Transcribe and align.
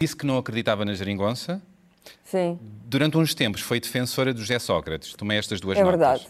Disse 0.00 0.14
que 0.14 0.24
não 0.24 0.38
acreditava 0.38 0.84
na 0.84 0.94
geringonça. 0.94 1.60
Sim, 2.24 2.56
Durante 2.84 3.18
uns 3.18 3.34
tempos 3.34 3.62
foi 3.62 3.80
defensora 3.80 4.32
do 4.32 4.38
José 4.38 4.56
Sócrates. 4.60 5.12
Tomei 5.14 5.38
estas 5.38 5.60
duas 5.60 5.76
é 5.76 5.82
notas. 5.82 5.98
verdade. 5.98 6.26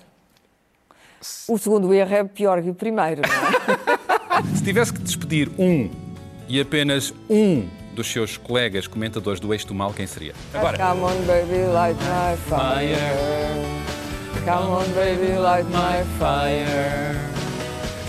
O 1.46 1.58
segundo 1.58 1.92
erro 1.92 2.14
é 2.14 2.24
pior 2.24 2.62
que 2.62 2.70
o 2.70 2.74
primeiro, 2.74 3.20
é? 3.20 4.56
Se 4.56 4.64
tivesse 4.64 4.90
que 4.90 5.02
despedir 5.02 5.50
um 5.58 5.90
e 6.48 6.58
apenas 6.58 7.12
um 7.28 7.68
dos 7.94 8.10
seus 8.10 8.38
colegas 8.38 8.86
comentadores 8.86 9.38
do 9.38 9.52
Eixo 9.52 9.66
do 9.66 9.74
Mal, 9.74 9.92
quem 9.92 10.06
seria? 10.06 10.32
Agora. 10.54 10.78
Come 10.78 11.02
on, 11.02 11.26
baby, 11.26 11.66
light 11.70 11.98
my 12.00 12.38
fire. 12.48 12.96
Come 14.46 14.72
on, 14.72 14.88
baby, 14.94 15.36
light 15.38 15.68
my 15.68 16.04
fire. 16.18 17.20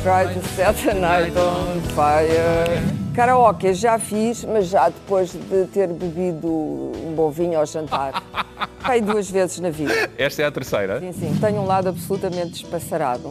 Try 0.04 0.34
to 0.34 0.41
set 0.55 0.78
the 0.86 0.94
night 0.94 1.36
on 1.36 1.82
fire. 1.94 2.98
Karaoke 3.20 3.74
já 3.74 4.00
fiz, 4.00 4.46
mas 4.46 4.68
já 4.68 4.88
depois 4.88 5.32
de 5.34 5.66
ter 5.74 5.90
bebido 5.90 6.48
um 6.48 7.14
bom 7.18 7.30
vinho 7.30 7.60
ao 7.60 7.66
jantar. 7.66 8.23
Pai 8.82 9.02
duas 9.02 9.30
vezes 9.30 9.60
na 9.60 9.70
vida. 9.70 10.10
Esta 10.18 10.44
é 10.44 10.46
a 10.46 10.52
terceira. 10.52 11.02
Sim, 11.02 11.12
sim. 11.12 11.38
Tenho 11.38 11.60
um 11.60 11.66
lado 11.66 11.90
absolutamente 11.90 12.52
despassarado. 12.52 13.30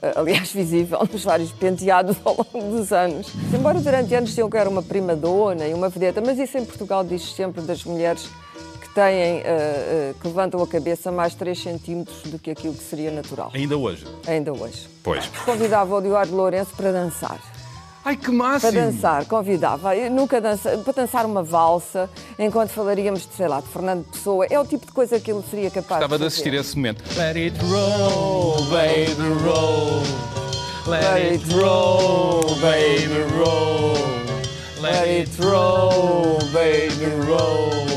eh, 0.00 0.12
Aliás, 0.14 0.52
visível 0.54 1.00
nos 1.12 1.24
vários 1.24 1.50
penteados 1.50 2.16
ao 2.24 2.36
longo 2.36 2.76
dos 2.76 2.92
anos. 2.92 3.32
Embora 3.52 3.80
durante 3.80 4.14
anos 4.14 4.32
que 4.32 4.56
era 4.56 4.70
uma 4.70 4.84
prima 4.84 5.16
dona 5.16 5.66
e 5.66 5.74
uma 5.74 5.88
vedeta, 5.88 6.20
mas 6.24 6.38
isso 6.38 6.56
em 6.56 6.64
Portugal 6.64 7.02
diz 7.02 7.34
sempre 7.34 7.60
das 7.62 7.82
mulheres 7.82 8.28
que 8.80 8.88
têm, 8.94 9.38
eh, 9.38 9.42
eh, 9.46 10.14
que 10.20 10.28
levantam 10.28 10.62
a 10.62 10.66
cabeça 10.68 11.10
mais 11.10 11.34
3 11.34 11.60
centímetros 11.60 12.22
do 12.22 12.38
que 12.38 12.52
aquilo 12.52 12.72
que 12.74 12.84
seria 12.84 13.10
natural. 13.10 13.50
Ainda 13.52 13.76
hoje. 13.76 14.06
Ainda 14.28 14.52
hoje. 14.52 14.88
Pois. 15.02 15.26
Convidava 15.44 15.92
o 15.92 15.98
Eduardo 15.98 16.36
Lourenço 16.36 16.70
para 16.76 16.92
dançar. 16.92 17.57
Ai, 18.08 18.16
que 18.16 18.24
Para 18.24 18.32
máximo! 18.32 18.72
dançar, 18.72 19.26
convidava. 19.26 19.94
Eu 19.94 20.10
nunca 20.10 20.40
dança, 20.40 20.78
para 20.78 20.94
dançar 20.94 21.26
uma 21.26 21.42
valsa, 21.42 22.08
enquanto 22.38 22.70
falaríamos 22.70 23.28
de, 23.28 23.34
sei 23.34 23.46
lá, 23.46 23.60
de 23.60 23.68
Fernando 23.68 24.06
Pessoa. 24.10 24.46
É 24.48 24.58
o 24.58 24.64
tipo 24.64 24.86
de 24.86 24.92
coisa 24.92 25.20
que 25.20 25.30
ele 25.30 25.42
seria 25.50 25.70
capaz 25.70 26.00
Gostava 26.00 26.16
de 26.16 26.22
de 26.22 26.26
assistir 26.28 26.54
a 26.54 26.60
esse 26.60 26.74
momento. 26.74 27.04
Let 27.18 27.36
it 27.36 27.58
roll, 27.66 28.64
baby, 28.70 29.28
roll. 29.44 30.02
Let 30.86 31.34
it 31.34 31.54
roll, 31.54 32.56
baby, 32.62 33.26
roll. 33.36 33.92
Let 34.80 35.06
it 35.06 35.42
roll, 35.42 36.38
baby, 36.50 37.10
roll. 37.26 37.87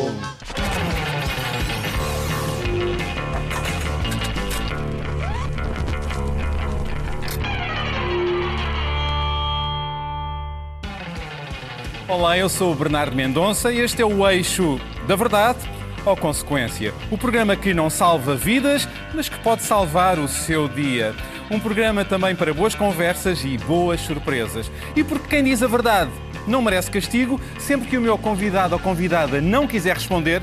Olá, 12.11 12.37
eu 12.37 12.49
sou 12.49 12.73
o 12.73 12.75
Bernardo 12.75 13.15
Mendonça 13.15 13.71
e 13.71 13.79
este 13.79 14.01
é 14.01 14.05
o 14.05 14.29
Eixo 14.29 14.77
da 15.07 15.15
Verdade 15.15 15.59
ou 16.05 16.13
Consequência. 16.17 16.93
O 17.09 17.17
programa 17.17 17.55
que 17.55 17.73
não 17.73 17.89
salva 17.89 18.35
vidas, 18.35 18.85
mas 19.13 19.29
que 19.29 19.39
pode 19.39 19.61
salvar 19.61 20.19
o 20.19 20.27
seu 20.27 20.67
dia. 20.67 21.15
Um 21.49 21.57
programa 21.57 22.03
também 22.03 22.35
para 22.35 22.53
boas 22.53 22.75
conversas 22.75 23.45
e 23.45 23.57
boas 23.59 24.01
surpresas. 24.01 24.69
E 24.93 25.05
porque 25.05 25.29
quem 25.29 25.41
diz 25.45 25.63
a 25.63 25.67
verdade 25.67 26.11
não 26.45 26.61
merece 26.61 26.91
castigo, 26.91 27.39
sempre 27.57 27.87
que 27.87 27.97
o 27.97 28.01
meu 28.01 28.17
convidado 28.17 28.73
ou 28.73 28.79
convidada 28.81 29.39
não 29.39 29.65
quiser 29.65 29.95
responder, 29.95 30.41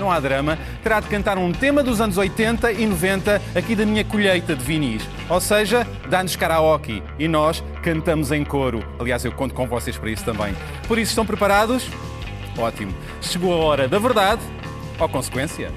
não 0.00 0.10
há 0.10 0.18
drama, 0.18 0.58
terá 0.82 0.98
de 0.98 1.06
cantar 1.08 1.38
um 1.38 1.52
tema 1.52 1.82
dos 1.82 2.00
anos 2.00 2.18
80 2.18 2.72
e 2.72 2.86
90 2.86 3.40
aqui 3.54 3.76
da 3.76 3.86
minha 3.86 4.04
colheita 4.04 4.56
de 4.56 4.64
vinis. 4.64 5.06
Ou 5.28 5.40
seja, 5.40 5.86
dá-nos 6.08 6.34
karaoke 6.34 7.02
e 7.18 7.28
nós 7.28 7.62
cantamos 7.82 8.32
em 8.32 8.44
coro. 8.44 8.82
Aliás, 8.98 9.24
eu 9.24 9.32
conto 9.32 9.54
com 9.54 9.66
vocês 9.66 9.96
para 9.96 10.10
isso 10.10 10.24
também. 10.24 10.54
Por 10.88 10.98
isso, 10.98 11.10
estão 11.12 11.24
preparados? 11.24 11.88
Ótimo. 12.58 12.92
Chegou 13.20 13.52
a 13.52 13.64
hora 13.64 13.88
da 13.88 13.98
verdade 13.98 14.42
ou 14.98 15.08
consequência? 15.08 15.70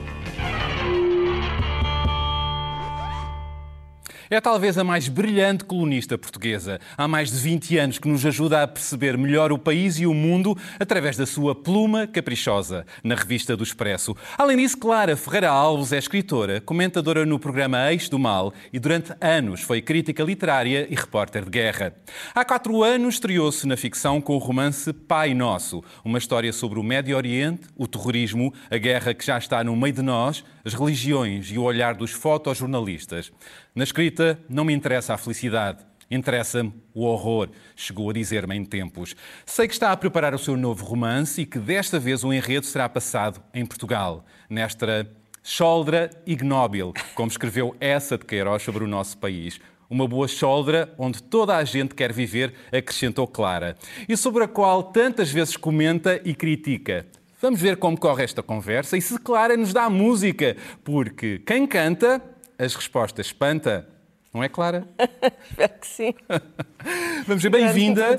É 4.34 4.42
talvez 4.42 4.80
a 4.80 4.84
mais 4.84 5.08
brilhante 5.08 5.64
colunista 5.64 6.18
portuguesa. 6.18 6.80
Há 6.98 7.08
mais 7.08 7.30
de 7.30 7.38
20 7.38 7.78
anos 7.78 8.00
que 8.00 8.08
nos 8.08 8.26
ajuda 8.26 8.64
a 8.64 8.68
perceber 8.68 9.16
melhor 9.16 9.52
o 9.52 9.60
país 9.60 10.00
e 10.00 10.08
o 10.08 10.14
mundo 10.16 10.58
através 10.80 11.16
da 11.16 11.28
sua 11.28 11.54
pluma 11.54 12.08
caprichosa 12.08 12.84
na 13.04 13.14
revista 13.14 13.56
do 13.56 13.64
Expresso. 13.64 14.18
Além 14.36 14.58
disso, 14.58 14.80
Clara 14.80 15.16
Ferreira 15.16 15.52
Alves 15.52 15.94
é 15.94 16.00
escritora, 16.00 16.60
comentadora 16.60 17.28
no 17.28 17.38
programa 17.38 17.92
Eixo 17.92 18.10
do 18.10 18.18
Mal 18.18 18.52
e 18.74 18.80
durante 18.80 19.14
anos 19.22 19.62
foi 19.62 19.84
crítica 19.84 20.24
literária 20.24 20.88
e 20.90 20.96
repórter 20.96 21.46
de 21.46 21.52
guerra. 21.52 21.94
Há 22.34 22.44
quatro 22.44 22.82
anos 22.82 23.14
estreou-se 23.14 23.68
na 23.68 23.78
ficção 23.78 24.20
com 24.20 24.34
o 24.34 24.40
romance 24.40 24.92
Pai 24.92 25.36
Nosso, 25.36 25.84
uma 26.04 26.18
história 26.18 26.52
sobre 26.52 26.80
o 26.80 26.84
Médio 26.84 27.16
Oriente, 27.16 27.68
o 27.78 27.86
terrorismo, 27.86 28.52
a 28.72 28.78
guerra 28.78 29.14
que 29.14 29.24
já 29.24 29.38
está 29.38 29.64
no 29.64 29.76
meio 29.76 29.94
de 29.94 30.02
nós, 30.02 30.44
as 30.66 30.74
religiões 30.74 31.52
e 31.52 31.60
o 31.60 31.62
olhar 31.62 31.94
dos 31.94 32.10
fotojornalistas. 32.10 33.32
Na 33.76 33.84
escrita, 33.84 34.40
não 34.48 34.64
me 34.64 34.72
interessa 34.72 35.16
a 35.16 35.18
felicidade. 35.18 35.84
Interessa-me 36.12 36.72
o 36.94 37.06
horror, 37.06 37.50
chegou 37.76 38.08
a 38.08 38.14
dizer-me 38.14 38.56
em 38.56 38.64
tempos. 38.64 39.16
Sei 39.48 39.68
que 39.68 39.74
está 39.74 39.92
a 39.92 39.98
preparar 39.98 40.36
o 40.36 40.38
seu 40.38 40.56
novo 40.56 40.86
romance 40.86 41.42
e 41.42 41.46
que 41.46 41.58
desta 41.58 41.98
vez 41.98 42.24
o 42.24 42.32
enredo 42.32 42.68
será 42.68 42.88
passado 42.88 43.42
em 43.52 43.66
Portugal, 43.66 44.24
nesta 44.48 45.10
choldra 45.42 46.12
ignóbil, 46.24 46.94
como 47.16 47.32
escreveu 47.32 47.76
essa 47.80 48.16
de 48.16 48.26
Queiroz 48.26 48.62
sobre 48.62 48.84
o 48.84 48.88
nosso 48.88 49.18
país. 49.18 49.60
Uma 49.90 50.08
boa 50.08 50.28
choldra 50.28 50.94
onde 50.96 51.24
toda 51.24 51.58
a 51.58 51.64
gente 51.64 51.96
quer 51.96 52.14
viver, 52.14 52.54
acrescentou 52.72 53.26
Clara, 53.26 53.76
e 54.08 54.16
sobre 54.16 54.44
a 54.44 54.48
qual 54.48 54.84
tantas 54.84 55.32
vezes 55.32 55.58
comenta 55.58 56.22
e 56.24 56.36
critica. 56.36 57.08
Vamos 57.42 57.60
ver 57.60 57.78
como 57.78 58.00
corre 58.00 58.24
esta 58.24 58.44
conversa 58.44 58.96
e 58.96 59.02
se 59.02 59.18
Clara 59.18 59.58
nos 59.58 59.74
dá 59.74 59.90
música, 59.90 60.56
porque 60.84 61.40
quem 61.40 61.66
canta, 61.66 62.22
as 62.64 62.76
respostas 62.76 63.28
espanta. 63.28 63.88
Não 64.34 64.44
é, 64.44 64.50
Clara? 64.50 64.88
Espero 65.50 65.74
que 65.80 65.88
sim. 65.88 66.16
Vamos 67.28 67.44
ver, 67.44 67.50
bem-vinda. 67.50 68.18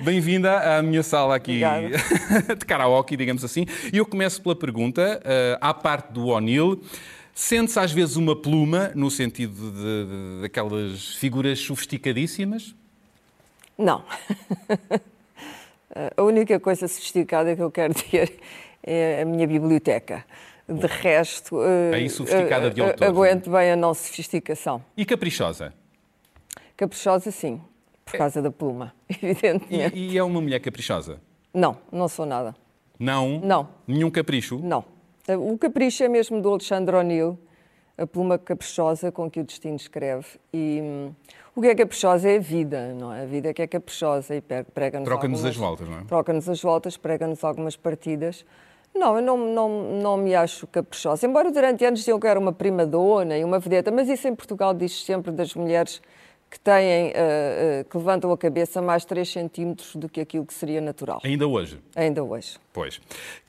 Bem-vinda 0.00 0.78
à 0.78 0.82
minha 0.82 1.02
sala 1.02 1.34
aqui 1.34 1.60
de 2.56 2.64
karaoke, 2.64 3.16
digamos 3.16 3.44
assim. 3.44 3.66
E 3.92 3.96
eu 3.96 4.06
começo 4.06 4.40
pela 4.40 4.54
pergunta, 4.54 5.20
eh, 5.24 5.58
à 5.60 5.74
parte 5.74 6.12
do 6.12 6.28
O'Neill, 6.28 6.80
sente-se 7.34 7.78
às 7.80 7.90
vezes 7.90 8.14
uma 8.16 8.36
pluma, 8.40 8.92
no 8.94 9.10
sentido 9.10 9.70
de, 9.72 9.82
de- 9.82 10.42
daquelas 10.42 11.16
figuras 11.16 11.58
sofisticadíssimas? 11.58 12.74
Não. 13.76 14.04
A 16.16 16.22
única 16.22 16.60
coisa 16.60 16.86
sofisticada 16.86 17.56
que 17.56 17.62
eu 17.62 17.70
quero 17.70 17.92
ter 17.92 18.38
é 18.82 19.22
a 19.22 19.24
minha 19.24 19.46
biblioteca. 19.46 20.24
De 20.68 20.86
resto, 20.86 21.60
eh, 21.62 22.08
sofisticada 22.08 22.70
de 22.70 22.80
eh, 22.80 22.84
autores, 22.84 23.08
aguento 23.08 23.50
bem 23.50 23.70
a 23.70 23.76
não 23.76 23.94
sofisticação. 23.94 24.84
E 24.96 25.04
caprichosa? 25.04 25.72
Caprichosa, 26.76 27.30
sim, 27.30 27.60
por 28.04 28.18
causa 28.18 28.42
da 28.42 28.50
pluma, 28.50 28.92
evidentemente. 29.08 29.96
E, 29.96 30.12
e 30.12 30.18
é 30.18 30.22
uma 30.22 30.40
mulher 30.40 30.58
caprichosa? 30.58 31.20
Não, 31.54 31.78
não 31.92 32.08
sou 32.08 32.26
nada. 32.26 32.54
Não? 32.98 33.40
Não. 33.40 33.68
Nenhum 33.86 34.10
capricho? 34.10 34.58
Não. 34.58 34.84
O 35.28 35.56
capricho 35.56 36.02
é 36.02 36.08
mesmo 36.08 36.40
do 36.40 36.48
Alexandre 36.50 36.96
O'Neill, 36.96 37.38
a 37.98 38.06
pluma 38.06 38.38
caprichosa 38.38 39.10
com 39.10 39.30
que 39.30 39.40
o 39.40 39.44
destino 39.44 39.76
escreve. 39.76 40.26
E 40.52 40.80
hum, 40.82 41.12
o 41.54 41.62
que 41.62 41.68
é 41.68 41.74
caprichosa 41.74 42.28
é 42.28 42.36
a 42.36 42.40
vida, 42.40 42.92
não 42.94 43.12
é? 43.12 43.22
A 43.22 43.26
vida 43.26 43.48
é 43.48 43.54
que 43.54 43.62
é 43.62 43.66
caprichosa 43.66 44.36
e 44.36 44.40
prega-nos 44.40 45.08
Troca-nos 45.08 45.44
as 45.44 45.56
voltas, 45.56 45.88
não 45.88 45.98
é? 45.98 46.04
Troca-nos 46.04 46.48
as 46.48 46.60
voltas, 46.60 46.96
prega-nos 46.96 47.42
algumas 47.42 47.76
partidas. 47.76 48.44
Não, 48.96 49.16
eu 49.16 49.22
não, 49.22 49.36
não, 49.36 49.68
não 50.00 50.16
me 50.16 50.34
acho 50.34 50.66
caprichosa. 50.66 51.26
Embora 51.26 51.52
durante 51.52 51.84
anos 51.84 52.00
diziam 52.00 52.18
que 52.18 52.26
era 52.26 52.40
uma 52.40 52.52
prima 52.52 52.86
dona 52.86 53.36
e 53.36 53.44
uma 53.44 53.58
vedeta, 53.58 53.90
mas 53.90 54.08
isso 54.08 54.26
em 54.26 54.34
Portugal 54.34 54.72
diz 54.72 55.04
sempre 55.04 55.30
das 55.30 55.54
mulheres 55.54 56.00
que 56.56 56.60
têm, 56.60 57.08
eh, 57.08 57.12
eh, 57.14 57.86
que 57.88 57.96
levantam 57.96 58.32
a 58.32 58.38
cabeça 58.38 58.80
mais 58.80 59.04
3 59.04 59.28
centímetros 59.28 59.94
do 59.94 60.08
que 60.08 60.20
aquilo 60.20 60.46
que 60.46 60.54
seria 60.54 60.80
natural. 60.80 61.20
Ainda 61.22 61.46
hoje? 61.46 61.78
Ainda 61.94 62.24
hoje. 62.24 62.56
Pois. 62.72 63.00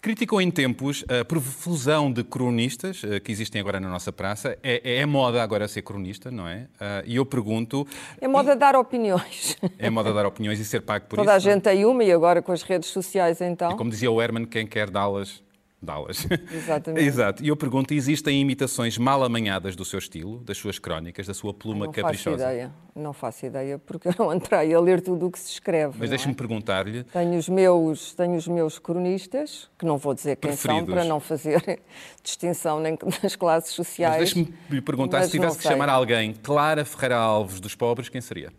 Criticou 0.02 0.42
em 0.42 0.52
tempos 0.52 1.06
a 1.10 1.24
profusão 1.24 2.12
de 2.12 2.24
cronistas 2.24 3.02
eh, 3.04 3.20
que 3.20 3.32
existem 3.32 3.62
agora 3.62 3.80
na 3.80 3.90
nossa 3.90 4.12
praça. 4.12 4.58
É, 4.62 5.00
é 5.00 5.06
moda 5.06 5.42
agora 5.42 5.68
ser 5.68 5.82
cronista, 5.84 6.30
não 6.30 6.48
é? 6.48 6.68
Ah, 6.80 7.02
E 7.06 7.16
eu 7.16 7.26
pergunto. 7.26 7.88
É 8.20 8.28
moda 8.28 8.56
dar 8.56 8.76
opiniões. 8.76 9.58
É 9.80 9.90
moda 9.90 10.12
dar 10.14 10.26
opiniões 10.26 10.60
e 10.60 10.66
ser 10.66 10.82
pago 10.82 11.06
por 11.06 11.18
Toda 11.18 11.34
a 11.34 11.38
isso? 11.38 11.46
não 11.46 11.52
é? 11.52 11.56
gente 11.56 11.64
tem 11.64 11.86
uma 11.86 12.04
e 12.04 12.12
agora 12.12 12.42
com 12.42 12.52
as 12.52 12.62
redes 12.64 12.90
sociais 12.90 13.40
então. 13.42 13.76
Como 13.78 13.90
dizia 13.90 14.12
o 14.12 14.22
Herman, 14.22 14.46
quem 14.46 14.66
quer 14.68 14.90
dá-las, 14.90 15.42
dá-las. 15.82 16.28
Exatamente. 16.52 17.04
Exato. 17.08 17.44
E 17.44 17.48
eu 17.48 17.56
pergunto: 17.56 17.94
existem 17.94 18.42
imitações 18.42 18.98
mal 18.98 19.24
amanhadas 19.24 19.76
do 19.76 19.86
seu 19.86 20.00
estilo, 20.00 20.40
das 20.40 20.58
suas 20.58 20.80
crónicas, 20.80 21.28
da 21.28 21.34
sua 21.34 21.54
pluma 21.54 21.86
Não 21.86 21.94
faço 21.94 22.04
caprichosa? 22.04 22.36
ideia, 22.44 22.72
não 22.96 23.14
faço 23.14 23.46
ideia, 23.46 23.78
porque 23.80 24.08
eu 24.10 24.16
não 24.18 24.34
entrei 24.34 24.74
a 24.74 24.80
ler 24.80 25.02
tudo 25.02 25.28
o 25.28 25.32
que 25.32 25.40
se 25.40 25.52
escreve. 25.52 25.94
Mas 26.00 26.10
não 26.10 26.16
deixe-me 26.16 26.34
é? 26.34 26.36
perguntar-lhe. 26.36 27.04
Tenho 27.04 27.38
os, 27.38 27.48
meus, 27.50 28.14
tenho 28.16 28.36
os 28.36 28.48
meus 28.48 28.80
cronistas, 28.80 29.70
que 29.78 29.86
não 29.86 29.98
vou 29.98 30.14
dizer 30.14 30.36
quem 30.38 30.52
são, 30.54 30.76
Preferidos. 30.76 30.94
para 30.96 31.04
não 31.06 31.20
fazer 31.20 31.82
distinção 32.24 32.80
nem 32.80 32.98
nas 33.24 33.36
classes 33.36 33.70
Mas 33.70 33.88
sociais. 33.88 34.18
deixe-me 34.18 34.54
lhe 34.70 34.82
perguntar: 34.82 35.18
mas 35.20 35.26
se 35.28 35.32
tivesse 35.34 35.56
não 35.58 35.62
que 35.62 35.68
chamar 35.68 35.90
alguém 35.90 36.34
Clara 36.34 36.84
Ferreira 36.84 37.18
Alves 37.18 37.60
dos 37.60 37.76
pobres, 37.76 38.10
quem 38.10 38.20
seria? 38.22 38.52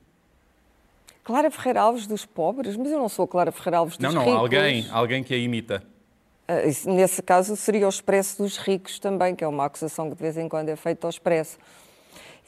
Clara 1.24 1.50
Ferreira 1.50 1.82
Alves 1.82 2.06
dos 2.06 2.24
pobres? 2.24 2.74
Mas 2.76 2.90
eu 2.90 2.98
não 2.98 3.08
sou 3.08 3.26
Clara 3.26 3.52
Ferreira 3.52 3.78
Alves 3.78 3.98
dos 3.98 4.02
Não, 4.02 4.12
não, 4.12 4.24
ricos. 4.24 4.38
alguém, 4.40 4.86
alguém 4.90 5.22
que 5.22 5.34
a 5.34 5.36
imita. 5.36 5.82
Ah, 6.48 6.62
nesse 6.86 7.22
caso 7.22 7.54
seria 7.54 7.84
o 7.84 7.90
expresso 7.90 8.42
dos 8.42 8.56
ricos 8.56 8.98
também, 8.98 9.36
que 9.36 9.44
é 9.44 9.48
uma 9.48 9.66
acusação 9.66 10.08
que 10.08 10.16
de 10.16 10.22
vez 10.22 10.38
em 10.38 10.48
quando 10.48 10.70
é 10.70 10.76
feita 10.76 11.06
ao 11.06 11.10
expresso. 11.10 11.58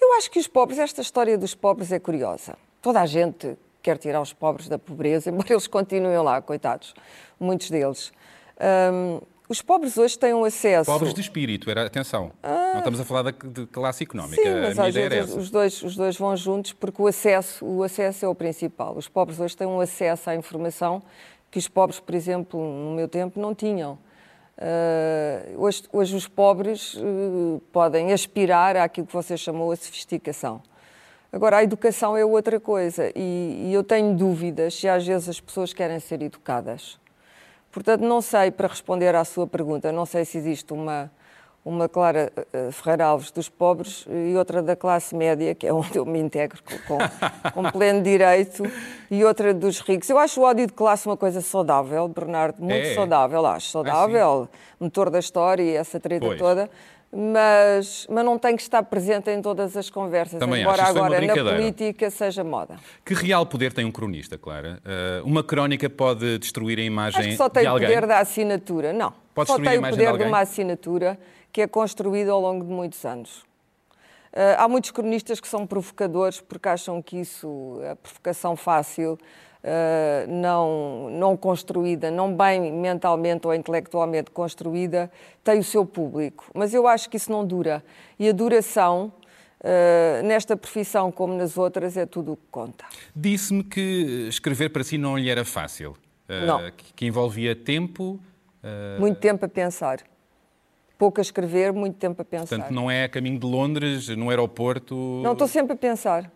Eu 0.00 0.14
acho 0.14 0.30
que 0.30 0.38
os 0.38 0.48
pobres, 0.48 0.78
esta 0.78 1.02
história 1.02 1.36
dos 1.36 1.54
pobres 1.54 1.92
é 1.92 1.98
curiosa. 1.98 2.56
Toda 2.80 3.02
a 3.02 3.06
gente 3.06 3.58
quer 3.82 3.98
tirar 3.98 4.22
os 4.22 4.32
pobres 4.32 4.68
da 4.68 4.78
pobreza, 4.78 5.28
embora 5.30 5.52
eles 5.52 5.66
continuem 5.66 6.16
lá, 6.18 6.40
coitados, 6.40 6.94
muitos 7.38 7.68
deles. 7.70 8.10
Um, 8.58 9.20
os 9.46 9.60
pobres 9.60 9.98
hoje 9.98 10.18
têm 10.18 10.32
um 10.32 10.44
acesso. 10.44 10.90
Pobres 10.90 11.12
de 11.12 11.20
espírito, 11.20 11.68
era, 11.68 11.84
atenção. 11.84 12.30
Ah, 12.42 12.70
não 12.72 12.78
estamos 12.78 13.00
a 13.00 13.04
falar 13.04 13.32
de 13.32 13.66
classe 13.66 14.04
económica. 14.04 14.40
Sim, 14.40 14.60
mas 14.62 14.78
às 14.78 14.94
vezes 14.94 15.34
os 15.34 15.50
dois, 15.50 15.82
os 15.82 15.96
dois 15.96 16.16
vão 16.16 16.34
juntos 16.36 16.72
porque 16.72 17.02
o 17.02 17.06
acesso, 17.06 17.66
o 17.66 17.82
acesso 17.82 18.24
é 18.24 18.28
o 18.28 18.34
principal. 18.34 18.96
Os 18.96 19.08
pobres 19.08 19.40
hoje 19.40 19.56
têm 19.56 19.66
um 19.66 19.80
acesso 19.80 20.30
à 20.30 20.36
informação 20.36 21.02
que 21.50 21.58
os 21.58 21.68
pobres, 21.68 21.98
por 21.98 22.14
exemplo, 22.14 22.60
no 22.60 22.94
meu 22.94 23.08
tempo, 23.08 23.40
não 23.40 23.54
tinham. 23.54 23.98
Uh, 24.56 25.58
hoje, 25.58 25.82
hoje, 25.92 26.16
os 26.16 26.28
pobres 26.28 26.94
uh, 26.94 27.60
podem 27.72 28.12
aspirar 28.12 28.76
àquilo 28.76 29.06
que 29.06 29.12
você 29.12 29.36
chamou 29.36 29.72
a 29.72 29.76
sofisticação. 29.76 30.62
Agora, 31.32 31.58
a 31.58 31.64
educação 31.64 32.16
é 32.16 32.24
outra 32.24 32.60
coisa 32.60 33.10
e, 33.14 33.68
e 33.68 33.72
eu 33.72 33.84
tenho 33.84 34.14
dúvidas 34.14 34.74
se 34.74 34.88
às 34.88 35.06
vezes 35.06 35.28
as 35.28 35.40
pessoas 35.40 35.72
querem 35.72 35.98
ser 35.98 36.20
educadas. 36.22 36.98
Portanto, 37.70 38.02
não 38.02 38.20
sei, 38.20 38.50
para 38.50 38.66
responder 38.66 39.14
à 39.14 39.24
sua 39.24 39.46
pergunta, 39.46 39.92
não 39.92 40.04
sei 40.04 40.24
se 40.24 40.36
existe 40.36 40.72
uma, 40.72 41.10
uma 41.64 41.88
Clara 41.88 42.32
uh, 42.36 42.72
Ferreira 42.72 43.04
Alves 43.04 43.30
dos 43.30 43.48
pobres 43.48 44.06
e 44.08 44.34
outra 44.36 44.62
da 44.62 44.74
classe 44.74 45.14
média, 45.14 45.54
que 45.54 45.66
é 45.66 45.72
onde 45.72 45.98
eu 45.98 46.06
me 46.06 46.18
integro 46.18 46.58
com, 46.86 46.98
com 47.52 47.70
pleno 47.70 48.02
direito, 48.02 48.62
e 49.10 49.24
outra 49.24 49.52
dos 49.52 49.80
ricos. 49.80 50.08
Eu 50.08 50.18
acho 50.18 50.40
o 50.40 50.44
ódio 50.44 50.66
de 50.66 50.72
classe 50.72 51.06
uma 51.06 51.16
coisa 51.16 51.40
saudável, 51.40 52.08
Bernardo, 52.08 52.62
muito 52.62 52.86
é. 52.86 52.94
saudável, 52.94 53.44
acho 53.46 53.68
saudável, 53.68 54.48
é, 54.52 54.84
motor 54.84 55.10
da 55.10 55.18
história 55.18 55.62
e 55.62 55.76
essa 55.76 56.00
treta 56.00 56.26
pois. 56.26 56.38
toda 56.38 56.70
mas, 57.12 58.06
mas 58.08 58.24
não 58.24 58.38
tem 58.38 58.54
que 58.54 58.62
estar 58.62 58.82
presente 58.84 59.30
em 59.30 59.42
todas 59.42 59.76
as 59.76 59.90
conversas, 59.90 60.38
Também 60.38 60.62
embora 60.62 60.82
acho. 60.82 60.90
agora 60.92 61.20
na 61.20 61.34
política 61.34 62.08
seja 62.08 62.44
moda. 62.44 62.76
Que 63.04 63.14
real 63.14 63.44
poder 63.44 63.72
tem 63.72 63.84
um 63.84 63.90
cronista, 63.90 64.38
Clara? 64.38 64.80
Uh, 64.84 65.26
uma 65.26 65.42
crónica 65.42 65.90
pode 65.90 66.38
destruir 66.38 66.78
a 66.78 66.82
imagem 66.82 67.20
acho 67.20 67.28
que 67.30 67.36
só 67.36 67.48
tem 67.48 67.66
o 67.68 67.72
poder 67.72 68.06
da 68.06 68.20
assinatura, 68.20 68.92
não. 68.92 69.12
Pode 69.34 69.48
só 69.48 69.56
tem 69.58 69.78
o 69.78 69.82
poder 69.82 70.12
de, 70.12 70.18
de, 70.18 70.24
uma 70.24 70.40
assinatura 70.40 71.18
que 71.52 71.62
é 71.62 71.66
construída 71.66 72.32
ao 72.32 72.40
longo 72.40 72.64
de 72.64 72.70
muitos 72.70 73.04
anos. 73.04 73.38
Uh, 74.32 74.54
há 74.58 74.68
muitos 74.68 74.90
cronistas 74.92 75.40
que 75.40 75.48
são 75.48 75.66
provocadores 75.66 76.40
porque 76.40 76.68
acham 76.68 77.02
que 77.02 77.18
isso, 77.18 77.80
a 77.90 77.96
provocação 77.96 78.56
fácil, 78.56 79.18
Uh, 79.62 80.24
não, 80.26 81.10
não 81.10 81.36
construída, 81.36 82.10
não 82.10 82.34
bem 82.34 82.72
mentalmente 82.72 83.46
ou 83.46 83.54
intelectualmente 83.54 84.30
construída, 84.30 85.12
tem 85.44 85.58
o 85.58 85.62
seu 85.62 85.84
público. 85.84 86.46
Mas 86.54 86.72
eu 86.72 86.88
acho 86.88 87.10
que 87.10 87.18
isso 87.18 87.30
não 87.30 87.44
dura. 87.44 87.84
E 88.18 88.26
a 88.26 88.32
duração, 88.32 89.12
uh, 89.60 90.26
nesta 90.26 90.56
profissão 90.56 91.12
como 91.12 91.34
nas 91.34 91.58
outras, 91.58 91.98
é 91.98 92.06
tudo 92.06 92.32
o 92.32 92.36
que 92.38 92.46
conta. 92.50 92.86
Disse-me 93.14 93.62
que 93.62 94.28
escrever 94.30 94.70
para 94.70 94.82
si 94.82 94.96
não 94.96 95.18
lhe 95.18 95.28
era 95.28 95.44
fácil. 95.44 95.90
Uh, 96.26 96.46
não. 96.46 96.72
Que 96.96 97.04
envolvia 97.04 97.54
tempo. 97.54 98.18
Muito 98.98 99.20
tempo 99.20 99.44
a 99.44 99.48
pensar. 99.48 100.00
Pouco 101.00 101.18
a 101.18 101.22
escrever, 101.22 101.72
muito 101.72 101.96
tempo 101.96 102.20
a 102.20 102.24
pensar. 102.26 102.58
Portanto, 102.58 102.74
não 102.74 102.90
é 102.90 103.04
a 103.04 103.08
caminho 103.08 103.38
de 103.38 103.46
Londres, 103.46 104.06
no 104.10 104.28
aeroporto. 104.28 104.94
Não, 105.24 105.32
estou 105.32 105.48
sempre 105.48 105.72
a 105.72 105.76
pensar. 105.76 106.30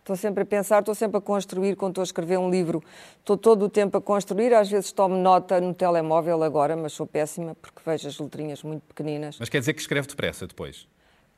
Estou 0.00 0.14
sempre 0.14 0.42
a 0.42 0.46
pensar, 0.46 0.80
estou 0.80 0.94
sempre 0.94 1.16
a 1.16 1.22
construir. 1.22 1.74
Quando 1.74 1.92
estou 1.92 2.02
a 2.02 2.04
escrever 2.04 2.38
um 2.38 2.50
livro, 2.50 2.84
estou 3.18 3.38
todo 3.38 3.64
o 3.64 3.68
tempo 3.70 3.96
a 3.96 4.00
construir. 4.00 4.52
Às 4.52 4.70
vezes 4.70 4.92
tomo 4.92 5.16
nota 5.16 5.58
no 5.58 5.72
telemóvel 5.72 6.42
agora, 6.42 6.76
mas 6.76 6.92
sou 6.92 7.06
péssima 7.06 7.54
porque 7.62 7.80
vejo 7.82 8.08
as 8.08 8.18
letrinhas 8.18 8.62
muito 8.62 8.82
pequeninas. 8.82 9.38
Mas 9.40 9.48
quer 9.48 9.60
dizer 9.60 9.72
que 9.72 9.80
escreve 9.80 10.06
depressa 10.06 10.46
depois? 10.46 10.86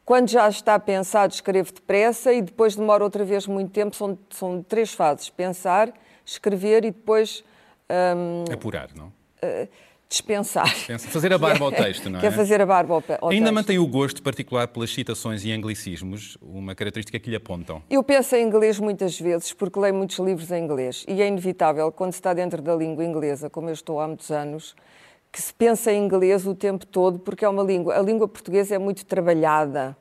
Quando 0.05 0.29
já 0.29 0.49
está 0.49 0.76
pensado, 0.76 1.32
escrevo 1.32 1.73
depressa 1.73 2.32
e 2.32 2.43
depois 2.43 2.75
demora 2.75 3.05
outra 3.05 3.25
vez 3.25 3.46
muito 3.46 3.70
tempo. 3.70 3.94
São, 3.94 4.19
são 4.29 4.61
três 4.61 4.93
fases: 4.93 5.31
pensar, 5.31 5.93
escrever 6.25 6.84
e 6.84 6.90
depois. 6.90 7.44
Hum, 7.88 8.52
Apurar, 8.52 8.88
não? 8.96 9.06
Uh, 9.40 9.69
dispensar. 10.12 10.69
Fazer 11.09 11.32
a 11.32 11.38
barba 11.38 11.64
ao 11.64 11.73
texto, 11.73 12.11
não 12.11 12.19
é? 12.19 12.23
Quer 12.23 12.32
fazer 12.32 12.61
a 12.61 12.67
barba 12.67 12.94
ao, 12.94 13.05
ao 13.20 13.31
Ainda 13.31 13.47
texto. 13.47 13.55
mantém 13.55 13.79
o 13.79 13.87
gosto 13.87 14.23
particular 14.23 14.69
pelas 14.69 14.93
citações 14.93 15.44
e 15.44 15.50
anglicismos, 15.50 16.37
uma 16.41 16.75
característica 16.75 17.19
que 17.19 17.31
lhe 17.31 17.37
apontam? 17.37 17.82
Eu 17.88 18.03
penso 18.03 18.37
em 18.37 18.47
inglês 18.47 18.79
muitas 18.79 19.19
vezes, 19.19 19.53
porque 19.53 19.81
leio 19.81 19.94
muitos 19.94 20.19
livros 20.19 20.50
em 20.53 20.62
inglês. 20.62 21.05
E 21.09 21.23
é 21.23 21.26
inevitável, 21.26 21.91
quando 21.91 22.12
se 22.12 22.19
está 22.19 22.35
dentro 22.35 22.61
da 22.61 22.75
língua 22.76 23.05
inglesa, 23.05 23.49
como 23.49 23.69
eu 23.70 23.73
estou 23.73 24.00
há 24.00 24.06
muitos 24.06 24.31
anos, 24.31 24.76
que 25.32 25.41
se 25.41 25.53
pensa 25.55 25.91
em 25.91 26.05
inglês 26.05 26.47
o 26.47 26.55
tempo 26.55 26.87
todo, 26.87 27.19
porque 27.19 27.44
é 27.44 27.49
uma 27.49 27.62
língua... 27.62 27.99
A 27.99 28.03
língua 28.03 28.29
portuguesa 28.29 28.75
é 28.75 28.79
muito 28.79 29.06
trabalhada. 29.06 29.97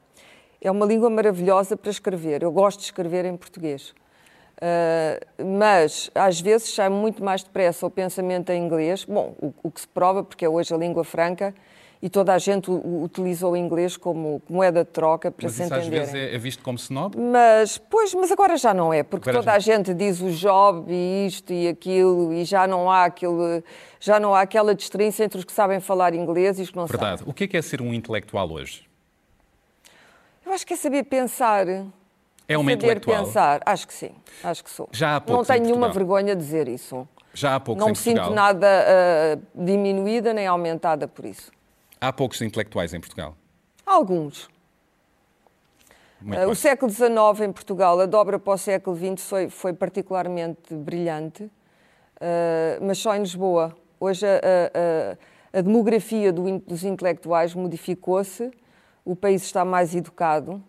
É 0.60 0.70
uma 0.70 0.86
língua 0.86 1.10
maravilhosa 1.10 1.78
para 1.78 1.90
escrever. 1.90 2.44
Eu 2.44 2.52
gosto 2.52 2.80
de 2.80 2.86
escrever 2.86 3.24
em 3.26 3.38
português. 3.38 3.94
Uh, 4.62 5.44
mas 5.58 6.12
às 6.14 6.40
vezes 6.40 6.72
sai 6.72 6.88
muito 6.88 7.24
mais 7.24 7.42
depressa 7.42 7.84
o 7.88 7.90
pensamento 7.90 8.52
em 8.52 8.64
inglês, 8.64 9.04
bom, 9.06 9.34
o, 9.42 9.52
o, 9.64 9.72
que 9.72 9.82
se 9.82 9.88
prova 9.88 10.24
porque 10.24 10.46
é 10.46 10.50
hoje 10.50 10.72
a 10.72 10.78
língua 10.78 11.04
franca 11.04 11.52
e 12.00 12.08
toda 12.08 12.32
a 12.32 12.38
gente 12.38 12.70
utilizou 12.70 13.54
o 13.54 13.58
inglês 13.58 13.98
como 13.98 14.40
moeda 14.48 14.84
de 14.84 14.92
troca 14.92 15.32
para 15.32 15.46
mas 15.46 15.54
se 15.54 15.64
isso 15.64 15.74
entenderem. 15.74 16.00
às 16.00 16.12
vezes 16.12 16.32
é, 16.32 16.36
é, 16.36 16.38
visto 16.38 16.64
como 16.64 16.78
snob? 16.78 17.18
Mas, 17.18 17.80
pois, 17.80 18.14
mas 18.14 18.32
agora 18.32 18.56
já 18.56 18.72
não 18.72 18.94
é, 18.94 19.02
porque 19.02 19.32
agora 19.32 19.44
toda 19.44 19.52
já... 19.52 19.58
a 19.58 19.60
gente 19.60 19.96
diz 19.96 20.22
o 20.22 20.30
job 20.30 20.94
e 20.94 21.26
isto 21.26 21.52
e 21.52 21.68
aquilo 21.68 22.32
e 22.32 22.46
já 22.46 22.68
não 22.68 22.88
há 22.88 23.06
aquele, 23.06 23.64
já 24.00 24.20
não 24.20 24.36
há 24.36 24.42
aquela 24.42 24.76
distinção 24.76 25.26
entre 25.26 25.40
os 25.40 25.44
que 25.44 25.52
sabem 25.52 25.80
falar 25.80 26.14
inglês 26.14 26.60
e 26.60 26.62
os 26.62 26.70
que 26.70 26.76
não 26.76 26.86
Verdade. 26.86 27.20
sabem. 27.20 27.32
O 27.32 27.34
que 27.34 27.46
é, 27.46 27.48
que 27.48 27.58
é 27.58 27.62
ser 27.64 27.82
um 27.82 27.92
intelectual 27.92 28.52
hoje? 28.52 28.88
Eu 30.46 30.54
acho 30.54 30.68
que 30.68 30.74
é 30.74 30.78
saber 30.78 31.04
pensar 31.06 31.66
é 32.52 32.58
uma 32.58 32.72
saber 32.72 32.84
intelectual? 32.84 33.24
pensar, 33.24 33.62
acho 33.66 33.88
que 33.88 33.94
sim, 33.94 34.12
acho 34.44 34.64
que 34.64 34.70
sou. 34.70 34.90
Já 34.92 35.18
há 35.18 35.24
Não 35.26 35.44
tenho 35.44 35.64
nenhuma 35.64 35.90
vergonha 35.90 36.36
de 36.36 36.42
dizer 36.42 36.68
isso. 36.68 37.08
Já 37.34 37.56
há 37.56 37.60
poucos 37.60 37.82
Não 37.82 37.90
me 37.90 37.96
sinto 37.96 38.30
nada 38.32 38.68
uh, 38.68 39.64
diminuída 39.66 40.34
nem 40.34 40.48
aumentada 40.48 41.08
por 41.08 41.26
isso. 41.26 41.52
Há 42.00 42.12
poucos 42.12 42.42
intelectuais 42.42 42.94
em 42.94 43.00
Portugal? 43.00 43.36
Alguns. 43.86 44.50
Uh, 46.22 46.50
o 46.50 46.56
século 46.56 46.92
XIX 46.92 47.48
em 47.48 47.52
Portugal, 47.52 48.00
a 48.00 48.06
dobra 48.06 48.38
para 48.38 48.54
o 48.54 48.58
século 48.58 48.96
XX 48.96 49.24
foi, 49.24 49.50
foi 49.50 49.74
particularmente 49.74 50.74
brilhante, 50.76 51.44
uh, 51.44 51.52
mas 52.82 52.98
só 52.98 53.16
em 53.16 53.20
Lisboa. 53.20 53.76
Hoje 54.00 54.26
a, 54.26 54.40
a, 55.54 55.60
a 55.60 55.62
demografia 55.62 56.32
do, 56.34 56.60
dos 56.60 56.84
intelectuais 56.84 57.54
modificou-se, 57.54 58.52
o 59.06 59.16
país 59.16 59.44
está 59.44 59.64
mais 59.64 59.96
educado, 59.96 60.64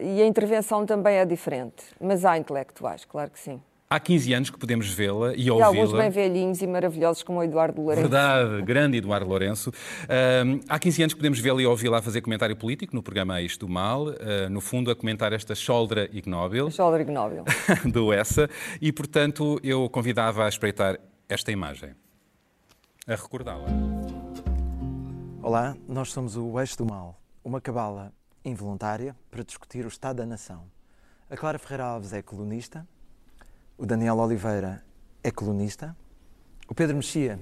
e 0.00 0.22
a 0.22 0.26
intervenção 0.26 0.84
também 0.84 1.16
é 1.16 1.24
diferente, 1.24 1.84
mas 2.00 2.24
há 2.24 2.36
intelectuais, 2.36 3.04
claro 3.04 3.30
que 3.30 3.38
sim. 3.38 3.60
Há 3.90 3.98
15 3.98 4.34
anos 4.34 4.50
que 4.50 4.58
podemos 4.58 4.90
vê-la 4.92 5.32
e 5.34 5.50
ouvi-la. 5.50 5.60
E 5.60 5.62
alguns 5.62 5.92
bem 5.92 6.10
velhinhos 6.10 6.60
e 6.60 6.66
maravilhosos, 6.66 7.22
como 7.22 7.38
o 7.38 7.42
Eduardo 7.42 7.80
Lourenço. 7.80 8.02
Verdade, 8.02 8.60
grande 8.60 8.98
Eduardo 8.98 9.26
Lourenço. 9.26 9.70
Uh, 9.70 10.60
há 10.68 10.78
15 10.78 11.02
anos 11.04 11.14
que 11.14 11.18
podemos 11.18 11.40
vê-la 11.40 11.62
e 11.62 11.66
ouvi-la 11.66 11.98
a 11.98 12.02
fazer 12.02 12.20
comentário 12.20 12.54
político 12.54 12.94
no 12.94 13.02
programa 13.02 13.40
Isto 13.40 13.64
do 13.66 13.72
Mal, 13.72 14.08
uh, 14.08 14.14
no 14.50 14.60
fundo 14.60 14.90
a 14.90 14.96
comentar 14.96 15.32
esta 15.32 15.54
Choldra 15.54 16.06
Ignóbil. 16.12 16.70
Choldra 16.70 17.00
Ignóbil. 17.00 17.44
do 17.90 18.12
ESSA, 18.12 18.50
e 18.78 18.92
portanto 18.92 19.58
eu 19.62 19.88
convidava 19.88 20.44
a 20.44 20.48
espreitar 20.50 20.98
esta 21.26 21.50
imagem, 21.50 21.94
a 23.06 23.14
recordá-la. 23.14 23.68
Olá, 25.42 25.74
nós 25.88 26.12
somos 26.12 26.36
o 26.36 26.60
Eixo 26.60 26.76
do 26.76 26.84
Mal, 26.84 27.18
uma 27.42 27.58
cabala 27.58 28.12
involuntária 28.48 29.14
para 29.30 29.44
discutir 29.44 29.84
o 29.84 29.88
Estado 29.88 30.16
da 30.16 30.26
Nação. 30.26 30.64
A 31.30 31.36
Clara 31.36 31.58
Ferreira 31.58 31.84
Alves 31.84 32.12
é 32.12 32.22
colunista, 32.22 32.86
o 33.76 33.86
Daniel 33.86 34.18
Oliveira 34.18 34.82
é 35.22 35.30
colunista, 35.30 35.96
o 36.68 36.74
Pedro 36.74 36.96
Mexia 36.96 37.38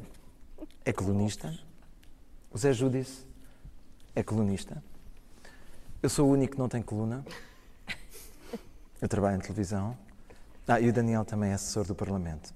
é 0.85 0.93
colunista, 0.93 1.57
o 2.51 2.59
Zé 2.59 2.73
Júdice 2.73 3.27
é 4.15 4.23
colunista. 4.23 4.83
Eu 6.03 6.09
sou 6.09 6.29
o 6.29 6.33
único 6.33 6.55
que 6.55 6.59
não 6.59 6.69
tem 6.69 6.83
coluna. 6.83 7.25
Eu 9.01 9.09
trabalho 9.09 9.37
em 9.37 9.41
televisão. 9.41 9.97
Ah, 10.69 10.81
e 10.81 10.89
o 10.89 10.93
Daniel 10.93 11.25
também 11.25 11.51
é 11.51 11.55
assessor 11.55 11.85
do 11.85 11.95
Parlamento. 11.95 12.53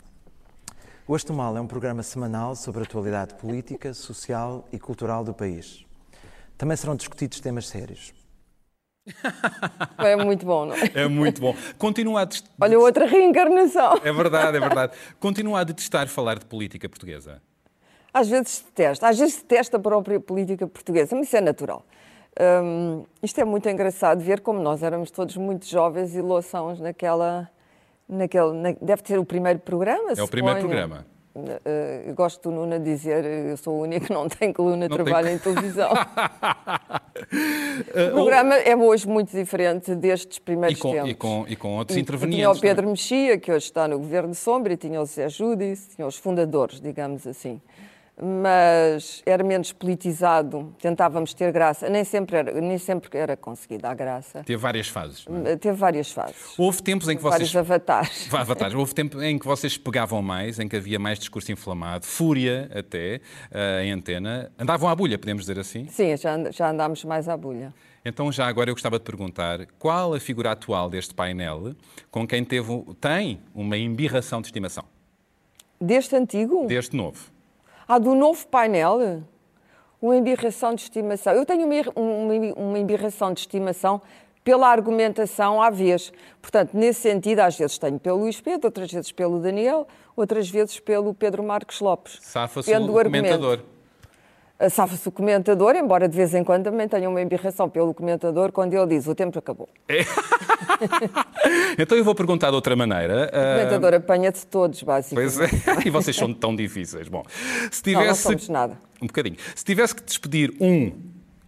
O 1.07 1.15
Asto 1.15 1.33
Mal 1.33 1.57
é 1.57 1.61
um 1.61 1.67
programa 1.67 2.03
semanal 2.03 2.55
sobre 2.55 2.81
a 2.81 2.85
atualidade 2.85 3.35
política, 3.35 3.93
social 3.93 4.69
e 4.73 4.79
cultural 4.79 5.25
do 5.25 5.35
país. 5.35 5.85
Também 6.57 6.77
serão 6.77 6.95
discutidos 6.95 7.41
temas 7.41 7.67
sérios. 7.67 8.13
É 9.99 10.17
muito 10.17 10.47
bom, 10.47 10.67
não 10.67 10.75
é? 10.75 10.91
É 10.95 11.09
muito 11.09 11.41
bom. 11.41 11.55
Continua 11.79 12.23
a 12.23 12.29
Olha, 12.61 12.79
outra 12.79 13.07
reencarnação. 13.07 14.01
É 14.03 14.13
verdade, 14.13 14.57
é 14.57 14.61
verdade. 14.61 14.93
Continua 15.19 15.61
a 15.61 15.65
detestar 15.65 16.09
falar 16.09 16.39
de 16.39 16.47
política 16.47 16.89
portuguesa. 16.89 17.41
Às 18.13 18.29
vezes 18.29 18.65
detesta, 18.67 19.09
às 19.09 19.19
vezes 19.19 19.37
detesta 19.37 19.77
a 19.77 19.81
própria 19.81 20.19
política 20.19 20.67
portuguesa, 20.67 21.15
mas 21.15 21.27
isso 21.27 21.37
é 21.37 21.41
natural. 21.41 21.85
Hum, 22.41 23.05
isto 23.23 23.41
é 23.41 23.45
muito 23.45 23.69
engraçado 23.69 24.21
ver 24.21 24.41
como 24.41 24.61
nós 24.61 24.83
éramos 24.83 25.11
todos 25.11 25.37
muito 25.37 25.67
jovens 25.67 26.15
e 26.15 26.21
louçãos 26.21 26.81
naquela. 26.81 27.49
naquele, 28.09 28.53
na, 28.53 28.75
deve 28.81 29.03
ser 29.05 29.19
o 29.19 29.25
primeiro 29.25 29.59
programa. 29.59 30.13
É 30.17 30.23
o 30.23 30.29
primeiro 30.29 30.61
programa. 30.61 31.07
Uh, 31.33 32.13
gosto 32.15 32.51
do 32.51 32.55
Nuno 32.55 32.75
a 32.75 32.79
dizer 32.79 33.25
eu 33.25 33.57
sou 33.57 33.75
o 33.75 33.83
único 33.83 34.07
que 34.07 34.13
não 34.13 34.29
tem 34.29 34.53
coluna 34.53 34.89
de 34.89 34.95
trabalho 34.95 35.29
tem... 35.29 35.37
em 35.37 35.39
televisão. 35.39 35.93
o 38.11 38.11
programa 38.13 38.57
é 38.57 38.75
hoje 38.75 39.07
muito 39.07 39.31
diferente 39.31 39.95
destes 39.95 40.41
primeiros 40.41 40.79
e 40.79 40.83
com, 40.83 40.91
tempos. 40.91 41.11
E 41.11 41.15
com, 41.15 41.45
e 41.49 41.57
com 41.57 41.77
outros 41.77 41.97
e, 41.97 42.01
intervenientes. 42.01 42.39
Tinha 42.39 42.51
o 42.51 42.61
Pedro 42.61 42.83
também. 42.83 42.91
Mexia, 42.93 43.39
que 43.39 43.53
hoje 43.53 43.67
está 43.67 43.87
no 43.87 43.99
Governo 43.99 44.35
Sombra, 44.35 44.73
e 44.73 44.77
tinha 44.77 45.01
o 45.01 45.05
Zé 45.05 45.29
Judice, 45.29 45.91
tinha 45.95 46.07
os 46.07 46.17
fundadores, 46.17 46.81
digamos 46.81 47.25
assim 47.27 47.61
mas 48.23 49.23
era 49.25 49.43
menos 49.43 49.73
politizado, 49.73 50.75
tentávamos 50.81 51.33
ter 51.33 51.51
graça, 51.53 51.89
nem 51.89 52.05
sempre 52.05 52.37
era, 52.37 52.61
nem 52.61 52.77
sempre 52.79 53.19
era 53.19 53.37
conseguida 53.37 53.89
a 53.89 53.95
graça. 53.95 54.43
Teve 54.45 54.61
várias 54.61 54.89
fases. 54.89 55.25
É? 55.45 55.57
Teve 55.57 55.77
várias 55.77 56.13
fases. 56.13 56.59
Houve 56.59 56.83
tempos 56.83 57.09
em 57.09 57.17
que 57.17 57.23
vocês. 57.23 57.53
Vários 57.53 57.57
avatares. 57.57 58.29
avatares. 58.35 58.75
Houve 58.75 58.95
tempos 58.95 59.23
em 59.23 59.39
que 59.39 59.47
vocês 59.47 59.79
pegavam 59.79 60.21
mais, 60.21 60.59
em 60.59 60.69
que 60.69 60.77
havia 60.77 60.99
mais 60.99 61.19
discurso 61.19 61.51
inflamado, 61.51 62.05
fúria 62.05 62.71
até, 62.75 63.21
uh, 63.51 63.83
em 63.83 63.93
antena. 63.93 64.53
Andavam 64.59 64.89
à 64.89 64.95
bulha, 64.95 65.19
podemos 65.19 65.43
dizer 65.43 65.59
assim? 65.59 65.87
Sim, 65.89 66.17
já, 66.17 66.51
já 66.51 66.71
andámos 66.71 67.05
mais 67.05 67.29
à 67.29 67.37
bulha. 67.37 67.73
Então, 68.05 68.33
já 68.33 68.47
agora 68.47 68.71
eu 68.71 68.75
gostava 68.75 68.99
de 68.99 69.05
perguntar 69.05 69.67
qual 69.79 70.15
a 70.15 70.21
figura 70.21 70.53
atual 70.53 70.89
deste 70.89 71.15
painel 71.15 71.75
com 72.11 72.27
quem 72.27 72.45
teve, 72.45 72.83
tem 73.01 73.41
uma 73.55 73.77
embirração 73.77 74.41
de 74.41 74.49
estimação? 74.49 74.85
Deste 75.81 76.17
antigo? 76.17 76.67
Deste 76.67 76.97
novo. 76.97 77.31
Ah, 77.93 77.99
do 77.99 78.15
novo 78.15 78.47
painel? 78.47 79.21
Uma 80.01 80.17
embirração 80.17 80.77
de 80.77 80.83
estimação. 80.83 81.33
Eu 81.33 81.45
tenho 81.45 81.67
uma, 81.97 82.53
uma, 82.57 82.79
embirração 82.79 83.33
de 83.35 83.41
estimação 83.41 84.01
pela 84.45 84.69
argumentação 84.69 85.61
à 85.61 85.71
vez. 85.71 86.13
Portanto, 86.41 86.71
nesse 86.73 87.01
sentido, 87.01 87.41
às 87.41 87.59
vezes 87.59 87.79
tenho 87.79 87.99
pelo 87.99 88.19
Luís 88.21 88.41
Pedro, 88.41 88.69
outras 88.69 88.93
vezes 88.93 89.11
pelo 89.11 89.41
Daniel, 89.41 89.89
outras 90.15 90.49
vezes 90.49 90.79
pelo 90.79 91.13
Pedro 91.13 91.43
Marcos 91.43 91.81
Lopes. 91.81 92.21
Safa-se 92.23 92.73
o 92.73 92.87
comentador. 92.87 93.59
Safa-se 94.69 95.09
o 95.09 95.13
comentador, 95.13 95.75
embora 95.75 96.09
de 96.09 96.17
vez 96.17 96.35
em 96.35 96.45
quando 96.45 96.65
também 96.65 96.87
tenha 96.87 97.09
uma 97.09 97.23
embirração 97.23 97.69
pelo 97.69 97.95
comentador 97.95 98.53
quando 98.53 98.75
ele 98.75 98.87
diz 98.87 99.07
o 99.07 99.15
tempo 99.15 99.39
acabou. 99.39 99.69
É. 99.89 100.01
então 101.79 101.97
eu 101.97 102.05
vou 102.05 102.15
perguntar 102.15 102.51
de 102.51 102.57
outra 102.57 102.77
maneira. 102.77 103.31
O 103.33 103.57
comentador 103.57 103.93
uh... 103.93 103.97
apanha-te 103.97 104.47
todos, 104.47 104.83
basicamente. 104.83 105.37
Pois 105.37 105.41
é, 105.41 105.49
e 105.87 105.91
vocês 105.91 106.15
são 106.15 106.33
tão 106.35 106.55
difíceis. 106.55 107.09
Bom, 107.09 107.23
se 107.71 107.83
tivesse... 107.83 108.03
Não, 108.03 108.07
não 108.07 108.15
somos 108.15 108.49
nada. 108.49 108.79
Um 109.01 109.07
bocadinho. 109.07 109.37
Se 109.55 109.65
tivesse 109.65 109.95
que 109.95 110.03
despedir 110.03 110.53
um 110.61 110.93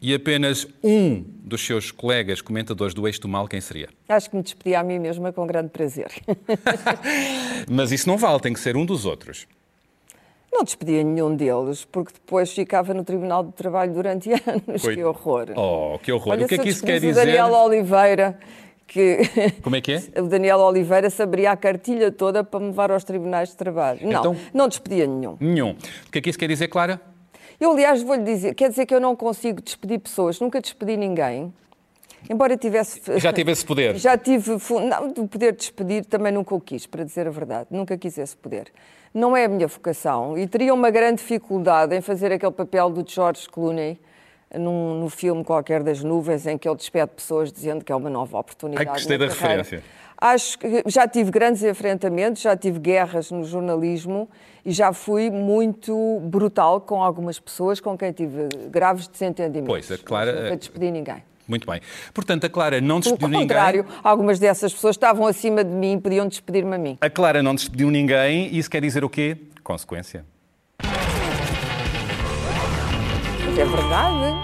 e 0.02 0.12
apenas 0.12 0.66
um 0.82 1.24
dos 1.44 1.64
seus 1.64 1.92
colegas 1.92 2.40
comentadores 2.40 2.92
do 2.92 3.06
Eixo 3.06 3.20
do 3.20 3.28
Mal, 3.28 3.46
quem 3.46 3.60
seria? 3.60 3.88
Acho 4.08 4.28
que 4.28 4.36
me 4.36 4.42
despedia 4.42 4.80
a 4.80 4.82
mim 4.82 4.98
mesma 4.98 5.32
com 5.32 5.46
grande 5.46 5.68
prazer. 5.68 6.10
Mas 7.70 7.92
isso 7.92 8.08
não 8.08 8.18
vale, 8.18 8.40
tem 8.40 8.52
que 8.52 8.58
ser 8.58 8.76
um 8.76 8.84
dos 8.84 9.06
outros. 9.06 9.46
Não 10.52 10.64
despedia 10.64 11.02
nenhum 11.02 11.34
deles, 11.34 11.86
porque 11.90 12.12
depois 12.12 12.52
ficava 12.52 12.92
no 12.92 13.02
Tribunal 13.02 13.42
de 13.42 13.52
Trabalho 13.52 13.94
durante 13.94 14.30
anos. 14.46 14.82
Que 14.82 15.02
horror. 15.02 15.46
Oh, 15.56 15.98
que 15.98 16.12
horror. 16.12 16.32
Olha, 16.32 16.44
o 16.44 16.48
que 16.48 16.56
é 16.56 16.58
que 16.58 16.68
isso 16.68 16.84
quer 16.84 17.00
dizer? 17.00 17.22
O 17.22 17.24
Daniel 17.24 17.52
Oliveira, 17.52 18.38
que... 18.86 19.20
Como 19.64 19.74
é 19.76 19.80
que 19.80 19.92
é? 19.92 20.20
O 20.20 20.26
Daniel 20.28 20.58
Oliveira 20.58 21.08
saberia 21.08 21.52
a 21.52 21.56
cartilha 21.56 22.12
toda 22.12 22.44
para 22.44 22.60
me 22.60 22.66
levar 22.66 22.90
aos 22.90 23.02
tribunais 23.02 23.48
de 23.48 23.56
trabalho. 23.56 24.00
Não, 24.02 24.20
então, 24.20 24.36
não 24.52 24.68
despedia 24.68 25.06
nenhum. 25.06 25.38
Nenhum. 25.40 25.70
O 26.06 26.10
que 26.10 26.18
é 26.18 26.20
que 26.20 26.28
isso 26.28 26.38
quer 26.38 26.48
dizer, 26.48 26.68
Clara? 26.68 27.00
Eu, 27.58 27.70
aliás, 27.70 28.02
vou-lhe 28.02 28.22
dizer, 28.24 28.54
quer 28.54 28.68
dizer 28.68 28.84
que 28.84 28.94
eu 28.94 29.00
não 29.00 29.16
consigo 29.16 29.62
despedir 29.62 30.00
pessoas, 30.00 30.38
nunca 30.38 30.60
despedi 30.60 30.96
ninguém. 30.98 31.52
Embora 32.28 32.56
tivesse. 32.56 33.00
Já 33.18 33.32
tive 33.32 33.52
esse 33.52 33.64
poder? 33.64 33.96
Já 33.96 34.16
tive. 34.16 34.52
Não, 34.52 35.08
o 35.24 35.28
poder 35.28 35.52
de 35.52 35.58
despedir 35.58 36.04
também 36.04 36.32
nunca 36.32 36.54
o 36.54 36.60
quis, 36.60 36.86
para 36.86 37.04
dizer 37.04 37.26
a 37.26 37.30
verdade. 37.30 37.66
Nunca 37.70 37.96
quis 37.98 38.16
esse 38.18 38.36
poder 38.36 38.72
não 39.14 39.36
é 39.36 39.44
a 39.44 39.48
minha 39.48 39.66
vocação 39.66 40.38
e 40.38 40.46
teria 40.46 40.72
uma 40.72 40.90
grande 40.90 41.16
dificuldade 41.18 41.94
em 41.94 42.00
fazer 42.00 42.32
aquele 42.32 42.52
papel 42.52 42.88
do 42.90 43.04
George 43.06 43.48
Clooney 43.48 44.00
num, 44.54 45.00
no 45.00 45.08
filme 45.08 45.44
qualquer 45.44 45.82
das 45.82 46.02
nuvens 46.02 46.46
em 46.46 46.56
que 46.56 46.68
ele 46.68 46.76
despede 46.76 47.10
pessoas 47.14 47.52
dizendo 47.52 47.84
que 47.84 47.92
é 47.92 47.96
uma 47.96 48.10
nova 48.10 48.38
oportunidade. 48.38 48.88
Ai, 48.88 48.94
gostei 48.94 49.18
da 49.18 49.28
carreira. 49.28 49.62
referência. 49.62 50.02
Acho 50.16 50.58
que 50.58 50.84
já 50.86 51.08
tive 51.08 51.32
grandes 51.32 51.64
enfrentamentos, 51.64 52.42
já 52.42 52.56
tive 52.56 52.78
guerras 52.78 53.30
no 53.30 53.44
jornalismo 53.44 54.28
e 54.64 54.70
já 54.70 54.92
fui 54.92 55.30
muito 55.30 56.20
brutal 56.22 56.80
com 56.80 57.02
algumas 57.02 57.40
pessoas 57.40 57.80
com 57.80 57.98
quem 57.98 58.12
tive 58.12 58.48
graves 58.70 59.08
desentendimentos. 59.08 59.66
Pois, 59.66 59.90
é 59.90 59.96
claro. 60.02 60.32
Nunca 60.32 60.56
despedi 60.56 60.90
ninguém. 60.92 61.24
Muito 61.52 61.70
bem. 61.70 61.82
Portanto, 62.14 62.46
a 62.46 62.48
Clara 62.48 62.80
não 62.80 62.98
despediu 62.98 63.28
ninguém. 63.28 63.46
Pelo 63.46 63.60
contrário, 63.60 63.84
algumas 64.02 64.38
dessas 64.38 64.72
pessoas 64.72 64.96
estavam 64.96 65.26
acima 65.26 65.62
de 65.62 65.70
mim 65.70 65.96
e 65.96 66.00
podiam 66.00 66.26
despedir-me 66.26 66.74
a 66.74 66.78
mim. 66.78 66.96
A 66.98 67.10
Clara 67.10 67.42
não 67.42 67.54
despediu 67.54 67.90
ninguém. 67.90 68.56
Isso 68.56 68.70
quer 68.70 68.80
dizer 68.80 69.04
o 69.04 69.10
quê? 69.10 69.36
Consequência. 69.62 70.24
Mas 73.44 73.58
é 73.58 73.64
verdade. 73.66 74.34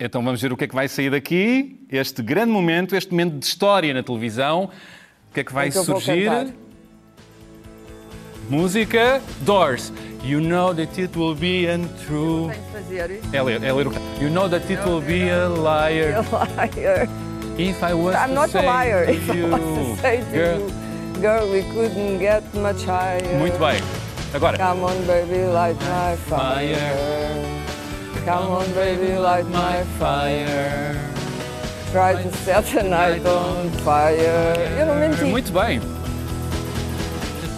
Então 0.00 0.20
vamos 0.20 0.42
ver 0.42 0.52
o 0.52 0.56
que 0.56 0.64
é 0.64 0.66
que 0.66 0.74
vai 0.74 0.88
sair 0.88 1.10
daqui. 1.10 1.78
Este 1.88 2.22
grande 2.22 2.50
momento, 2.50 2.96
este 2.96 3.12
momento 3.12 3.38
de 3.38 3.46
história 3.46 3.94
na 3.94 4.02
televisão. 4.02 4.64
O 5.30 5.32
que 5.32 5.38
é 5.38 5.44
que 5.44 5.52
vai 5.52 5.68
é 5.68 5.70
que 5.70 5.78
surgir? 5.78 6.28
Música 8.50 9.22
Doors. 9.42 9.92
You 10.26 10.40
know 10.40 10.72
that 10.72 10.98
it 10.98 11.16
will 11.16 11.36
be 11.36 11.66
untrue. 11.66 12.50
É 13.32 13.40
ler, 13.40 13.62
é 13.62 13.72
ler 13.72 13.86
o 13.86 13.92
You 14.20 14.28
know 14.28 14.48
that 14.48 14.68
it 14.68 14.84
will 14.84 15.00
be 15.00 15.30
a 15.30 15.48
liar. 15.48 16.16
A 16.16 16.66
liar. 16.66 17.08
If 17.56 17.80
I 17.80 17.94
was 17.94 18.16
I'm 18.16 18.34
not 18.34 18.52
a 18.52 18.60
liar. 18.60 19.04
If 19.08 19.28
you, 19.28 19.46
I 19.46 19.60
was 19.60 19.96
to 19.96 20.02
say 20.02 20.16
to 20.18 20.30
girl. 20.32 20.58
you, 20.58 21.22
girl, 21.22 21.48
we 21.52 21.62
couldn't 21.72 22.18
get 22.18 22.42
much 22.56 22.82
higher. 22.82 23.22
Muito 23.38 23.56
bem. 23.56 23.80
Agora. 24.34 24.58
Come 24.58 24.82
on, 24.82 25.06
baby, 25.06 25.44
light 25.46 25.78
my 25.82 26.16
fire. 26.26 26.90
Come 28.24 28.50
on, 28.50 28.66
baby, 28.74 29.16
light 29.16 29.46
my 29.46 29.84
fire. 29.96 30.98
Try 31.92 32.20
to 32.20 32.32
set 32.42 32.64
the 32.74 32.82
night 32.82 33.24
on 33.24 33.70
fire. 33.84 34.58
Eu 34.76 34.86
não 34.86 34.96
menti. 34.96 35.22
Muito 35.22 35.52
bem. 35.52 35.80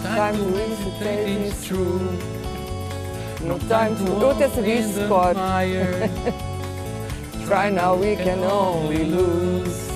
Time 0.03 0.37
to 0.37 0.53
hesitate 0.53 1.47
is 1.47 1.65
true. 1.65 2.28
No 3.41 3.57
time 3.59 3.95
to 3.95 4.21
Eu 4.21 4.31
até 4.31 4.49
sabia 4.49 4.81
de 4.81 5.07
cor. 5.07 5.33
Try 7.47 7.71
now, 7.71 7.95
we 7.95 8.15
can 8.15 8.43
only 8.43 9.05
lose. 9.05 9.89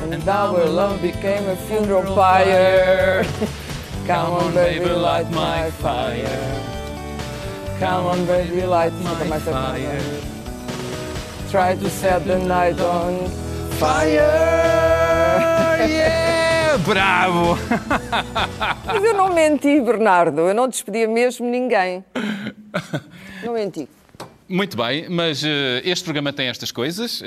And 0.00 0.28
our 0.28 0.64
love 0.66 1.00
became 1.02 1.48
a 1.48 1.56
funeral 1.56 2.14
pyre. 2.14 3.24
Come 4.06 4.32
on, 4.34 4.54
baby, 4.54 4.90
light 4.90 5.30
my 5.30 5.70
fire. 5.82 6.62
Come 7.80 8.06
on, 8.06 8.24
baby, 8.26 8.62
light 8.66 8.92
my 9.02 9.38
fire. 9.40 10.00
Try 11.50 11.74
to 11.74 11.90
set 11.90 12.24
the 12.26 12.38
night 12.38 12.80
on 12.80 13.28
fire. 13.80 14.70
Yeah! 15.84 16.78
Bravo! 16.78 17.58
Mas 18.86 19.04
eu 19.04 19.14
não 19.14 19.32
menti, 19.34 19.80
Bernardo. 19.80 20.42
Eu 20.42 20.54
não 20.54 20.68
despedia 20.68 21.06
mesmo 21.06 21.46
ninguém. 21.46 22.04
Não 23.44 23.54
menti. 23.54 23.88
Muito 24.46 24.76
bem, 24.76 25.08
mas 25.08 25.42
uh, 25.42 25.46
este 25.82 26.04
programa 26.04 26.30
tem 26.30 26.48
estas 26.48 26.70
coisas 26.70 27.22
uh, 27.22 27.24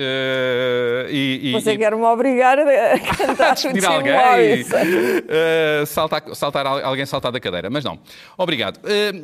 e, 1.10 1.50
e, 1.50 1.52
Você 1.52 1.72
e... 1.72 1.78
quer-me 1.78 2.04
obrigar 2.04 2.60
a 2.60 3.00
cantar 3.18 3.50
a 3.50 3.54
despedir 3.56 3.86
alguém, 3.86 4.62
uh, 4.62 5.86
saltar, 5.88 6.24
saltar, 6.36 6.68
alguém 6.68 7.08
saltar 7.08 7.32
da 7.32 7.40
cadeira, 7.40 7.72
mas 7.72 7.84
não. 7.84 7.98
Obrigado. 8.38 8.80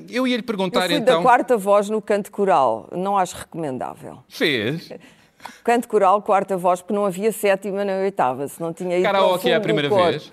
eu 0.10 0.27
ia 0.27 0.38
lhe 0.38 0.42
perguntar 0.42 0.86
eu 0.86 0.88
fui 0.88 0.96
então... 0.96 1.18
da 1.18 1.22
quarta 1.22 1.56
voz 1.56 1.88
no 1.88 2.01
canto 2.01 2.32
coral, 2.32 2.89
não 2.92 3.15
acho 3.15 3.38
recomendável. 3.38 4.18
Fez? 4.27 4.92
Canto 5.63 5.88
coral, 5.88 6.20
quarta 6.24 6.58
voz, 6.58 6.82
porque 6.82 6.94
não 6.94 7.06
havia 7.06 7.32
sétima 7.32 7.86
nem 7.86 7.96
oitava, 8.01 8.48
se 8.48 8.60
não 8.60 8.74
tinha 8.74 8.98
ido 8.98 9.03
Karaoke 9.03 9.51
é 9.51 9.56
a 9.56 9.62
primeira 9.62 9.89
vez? 9.89 10.32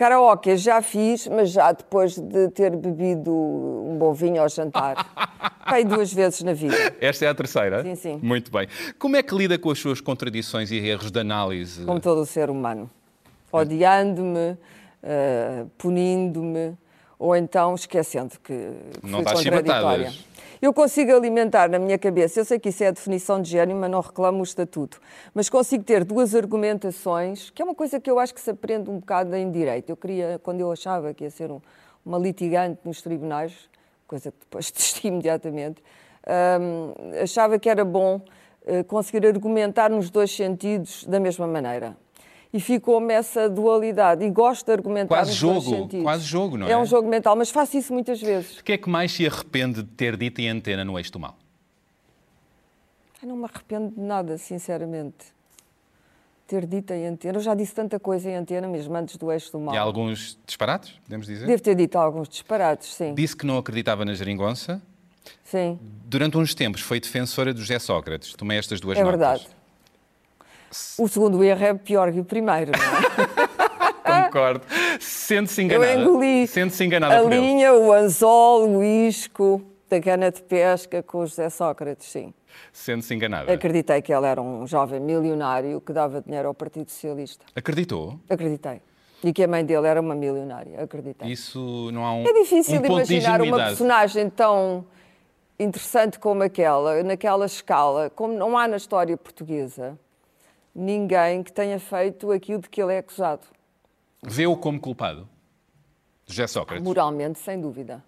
Karaoke 0.00 0.56
já 0.56 0.80
fiz, 0.80 1.28
mas 1.28 1.50
já 1.50 1.72
depois 1.72 2.16
de 2.16 2.48
ter 2.48 2.74
bebido 2.74 3.30
um 3.30 3.98
bom 3.98 4.14
vinho 4.14 4.40
ao 4.40 4.48
jantar. 4.48 4.96
Pai 5.68 5.84
duas 5.84 6.10
vezes 6.10 6.40
na 6.40 6.54
vida. 6.54 6.74
Esta 6.98 7.26
é 7.26 7.28
a 7.28 7.34
terceira? 7.34 7.82
Sim, 7.82 7.94
sim. 7.94 8.20
Muito 8.22 8.50
bem. 8.50 8.66
Como 8.98 9.14
é 9.14 9.22
que 9.22 9.34
lida 9.34 9.58
com 9.58 9.70
as 9.70 9.78
suas 9.78 10.00
contradições 10.00 10.70
e 10.70 10.76
erros 10.78 11.10
de 11.10 11.20
análise? 11.20 11.84
Como 11.84 12.00
todo 12.00 12.22
o 12.22 12.24
ser 12.24 12.48
humano. 12.48 12.90
Odiando-me, 13.52 14.52
uh, 15.02 15.68
punindo-me, 15.76 16.78
ou 17.18 17.36
então 17.36 17.74
esquecendo 17.74 18.40
que, 18.42 18.54
que 18.54 19.06
Não 19.06 19.22
fui 19.22 19.34
contraditória. 19.34 20.14
Eu 20.60 20.74
consigo 20.74 21.10
alimentar 21.16 21.70
na 21.70 21.78
minha 21.78 21.98
cabeça, 21.98 22.38
eu 22.38 22.44
sei 22.44 22.58
que 22.58 22.68
isso 22.68 22.84
é 22.84 22.88
a 22.88 22.90
definição 22.90 23.40
de 23.40 23.48
gênio, 23.48 23.74
mas 23.74 23.90
não 23.90 24.00
reclamo 24.00 24.40
o 24.40 24.42
estatuto, 24.42 25.00
mas 25.32 25.48
consigo 25.48 25.82
ter 25.82 26.04
duas 26.04 26.34
argumentações, 26.34 27.48
que 27.48 27.62
é 27.62 27.64
uma 27.64 27.74
coisa 27.74 27.98
que 27.98 28.10
eu 28.10 28.18
acho 28.18 28.34
que 28.34 28.40
se 28.42 28.50
aprende 28.50 28.90
um 28.90 28.98
bocado 28.98 29.34
em 29.34 29.50
direito. 29.50 29.88
Eu 29.88 29.96
queria, 29.96 30.38
quando 30.42 30.60
eu 30.60 30.70
achava 30.70 31.14
que 31.14 31.24
ia 31.24 31.30
ser 31.30 31.50
um, 31.50 31.62
uma 32.04 32.18
litigante 32.18 32.78
nos 32.84 33.00
tribunais, 33.00 33.70
coisa 34.06 34.30
que 34.30 34.36
depois 34.40 34.68
desisti 34.72 35.08
imediatamente, 35.08 35.82
hum, 36.60 36.92
achava 37.22 37.58
que 37.58 37.70
era 37.70 37.82
bom 37.82 38.20
uh, 38.66 38.84
conseguir 38.84 39.26
argumentar 39.26 39.88
nos 39.88 40.10
dois 40.10 40.30
sentidos 40.30 41.04
da 41.04 41.18
mesma 41.18 41.46
maneira. 41.46 41.96
E 42.52 42.60
ficou-me 42.60 43.12
essa 43.14 43.48
dualidade. 43.48 44.24
E 44.24 44.30
gosto 44.30 44.66
de 44.66 44.72
argumentar 44.72 45.08
Quase 45.08 45.32
jogo, 45.32 45.88
quase 46.02 46.24
jogo, 46.24 46.56
não 46.56 46.66
é? 46.66 46.72
É 46.72 46.78
um 46.78 46.84
jogo 46.84 47.08
mental, 47.08 47.36
mas 47.36 47.50
faço 47.50 47.76
isso 47.76 47.92
muitas 47.92 48.20
vezes. 48.20 48.58
O 48.58 48.64
que 48.64 48.72
é 48.72 48.78
que 48.78 48.88
mais 48.88 49.12
se 49.12 49.26
arrepende 49.26 49.82
de 49.82 49.88
ter 49.90 50.16
dito 50.16 50.40
em 50.40 50.48
antena 50.48 50.84
no 50.84 50.98
Eixo 50.98 51.12
do 51.12 51.20
Mal? 51.20 51.36
Eu 53.22 53.28
não 53.28 53.36
me 53.36 53.44
arrependo 53.44 53.94
de 53.94 54.00
nada, 54.00 54.38
sinceramente. 54.38 55.26
Ter 56.46 56.64
dito 56.66 56.92
em 56.94 57.06
antena. 57.06 57.36
Eu 57.36 57.42
já 57.42 57.54
disse 57.54 57.74
tanta 57.74 58.00
coisa 58.00 58.30
em 58.30 58.34
antena, 58.34 58.66
mesmo 58.66 58.96
antes 58.96 59.16
do 59.16 59.30
eixo 59.30 59.52
do 59.52 59.60
mal. 59.60 59.74
E 59.74 59.78
há 59.78 59.82
alguns 59.82 60.38
disparates, 60.46 60.92
podemos 61.04 61.26
dizer? 61.26 61.46
Devo 61.46 61.62
ter 61.62 61.74
dito 61.76 61.96
alguns 61.96 62.28
disparates, 62.28 62.94
sim. 62.94 63.14
Disse 63.14 63.36
que 63.36 63.46
não 63.46 63.58
acreditava 63.58 64.04
na 64.04 64.14
geringonça. 64.14 64.82
Sim, 65.44 65.78
Durante 66.06 66.38
uns 66.38 66.54
tempos 66.54 66.80
foi 66.80 66.98
defensora 66.98 67.52
do 67.52 67.60
José 67.60 67.78
Sócrates. 67.78 68.32
Tomei 68.34 68.58
estas 68.58 68.80
duas 68.80 68.98
é 68.98 69.04
notas. 69.04 69.18
verdade. 69.18 69.48
O 70.98 71.08
segundo 71.08 71.42
erro 71.42 71.64
é 71.64 71.74
pior 71.74 72.12
que 72.12 72.20
o 72.20 72.24
primeiro, 72.24 72.72
não 72.72 73.34
é? 73.34 73.50
Concordo. 74.30 74.62
Sente-se 75.00 75.62
Eu 75.62 75.66
enganada. 75.66 75.94
engoli 76.00 76.46
Sente-se 76.46 76.84
enganada 76.84 77.18
a 77.18 77.22
linha, 77.22 77.72
o 77.74 77.92
anzol, 77.92 78.68
o 78.68 78.82
isco 78.82 79.62
da 79.88 80.00
cana 80.00 80.30
de 80.30 80.40
pesca 80.42 81.02
com 81.02 81.18
o 81.18 81.26
José 81.26 81.50
Sócrates, 81.50 82.06
sim. 82.06 82.32
Sente-se 82.72 83.12
enganada. 83.14 83.52
Acreditei 83.52 84.00
que 84.00 84.12
ele 84.12 84.26
era 84.26 84.40
um 84.40 84.66
jovem 84.66 85.00
milionário 85.00 85.80
que 85.80 85.92
dava 85.92 86.20
dinheiro 86.20 86.48
ao 86.48 86.54
Partido 86.54 86.88
Socialista. 86.88 87.44
Acreditou? 87.54 88.18
Acreditei. 88.28 88.80
E 89.22 89.32
que 89.32 89.42
a 89.42 89.48
mãe 89.48 89.64
dele 89.64 89.86
era 89.86 90.00
uma 90.00 90.14
milionária. 90.14 90.82
Acreditei. 90.82 91.28
Isso 91.30 91.90
não 91.92 92.04
há 92.04 92.14
um, 92.14 92.24
É 92.24 92.32
difícil 92.32 92.80
um 92.80 92.86
imaginar 92.86 93.42
uma 93.42 93.56
personagem 93.58 94.30
tão 94.30 94.86
interessante 95.58 96.18
como 96.18 96.42
aquela, 96.42 97.02
naquela 97.02 97.44
escala, 97.44 98.08
como 98.10 98.32
não 98.32 98.56
há 98.56 98.66
na 98.66 98.76
história 98.76 99.16
portuguesa 99.16 99.98
ninguém 100.74 101.42
que 101.42 101.52
tenha 101.52 101.78
feito 101.78 102.30
aquilo 102.30 102.60
de 102.60 102.68
que 102.68 102.82
ele 102.82 102.94
é 102.94 102.98
acusado. 102.98 103.46
Vê-o 104.22 104.56
como 104.56 104.80
culpado? 104.80 105.28
José 106.26 106.46
Sócrates. 106.46 106.84
Moralmente, 106.84 107.38
sem 107.38 107.60
dúvida. 107.60 108.02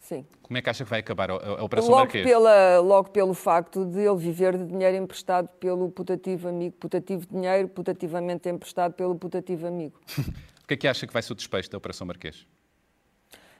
Sim. 0.00 0.26
Como 0.42 0.58
é 0.58 0.62
que 0.62 0.68
acha 0.68 0.84
que 0.84 0.90
vai 0.90 1.00
acabar 1.00 1.30
a, 1.30 1.34
a 1.34 1.64
Operação 1.64 1.90
Logo, 1.90 2.02
Marquês? 2.02 2.26
pela, 2.26 2.80
logo 2.80 3.10
pelo 3.10 3.32
facto 3.32 3.84
de 3.86 4.00
ele 4.00 4.16
viver 4.16 4.58
de 4.58 4.66
dinheiro 4.66 4.96
emprestado 4.96 5.48
pelo 5.60 5.88
putativo 5.90 6.48
amigo. 6.48 6.74
Putativo 6.76 7.26
dinheiro, 7.30 7.68
putativamente 7.68 8.48
emprestado 8.48 8.92
pelo 8.94 9.14
putativo 9.16 9.66
amigo. 9.66 9.98
O 10.62 10.66
que 10.72 10.74
é 10.74 10.76
que 10.76 10.88
acha 10.88 11.06
que 11.06 11.12
vai 11.12 11.20
ser 11.20 11.32
o 11.32 11.34
despecho 11.34 11.68
da 11.70 11.76
Operação 11.76 12.06
Marquês? 12.06 12.46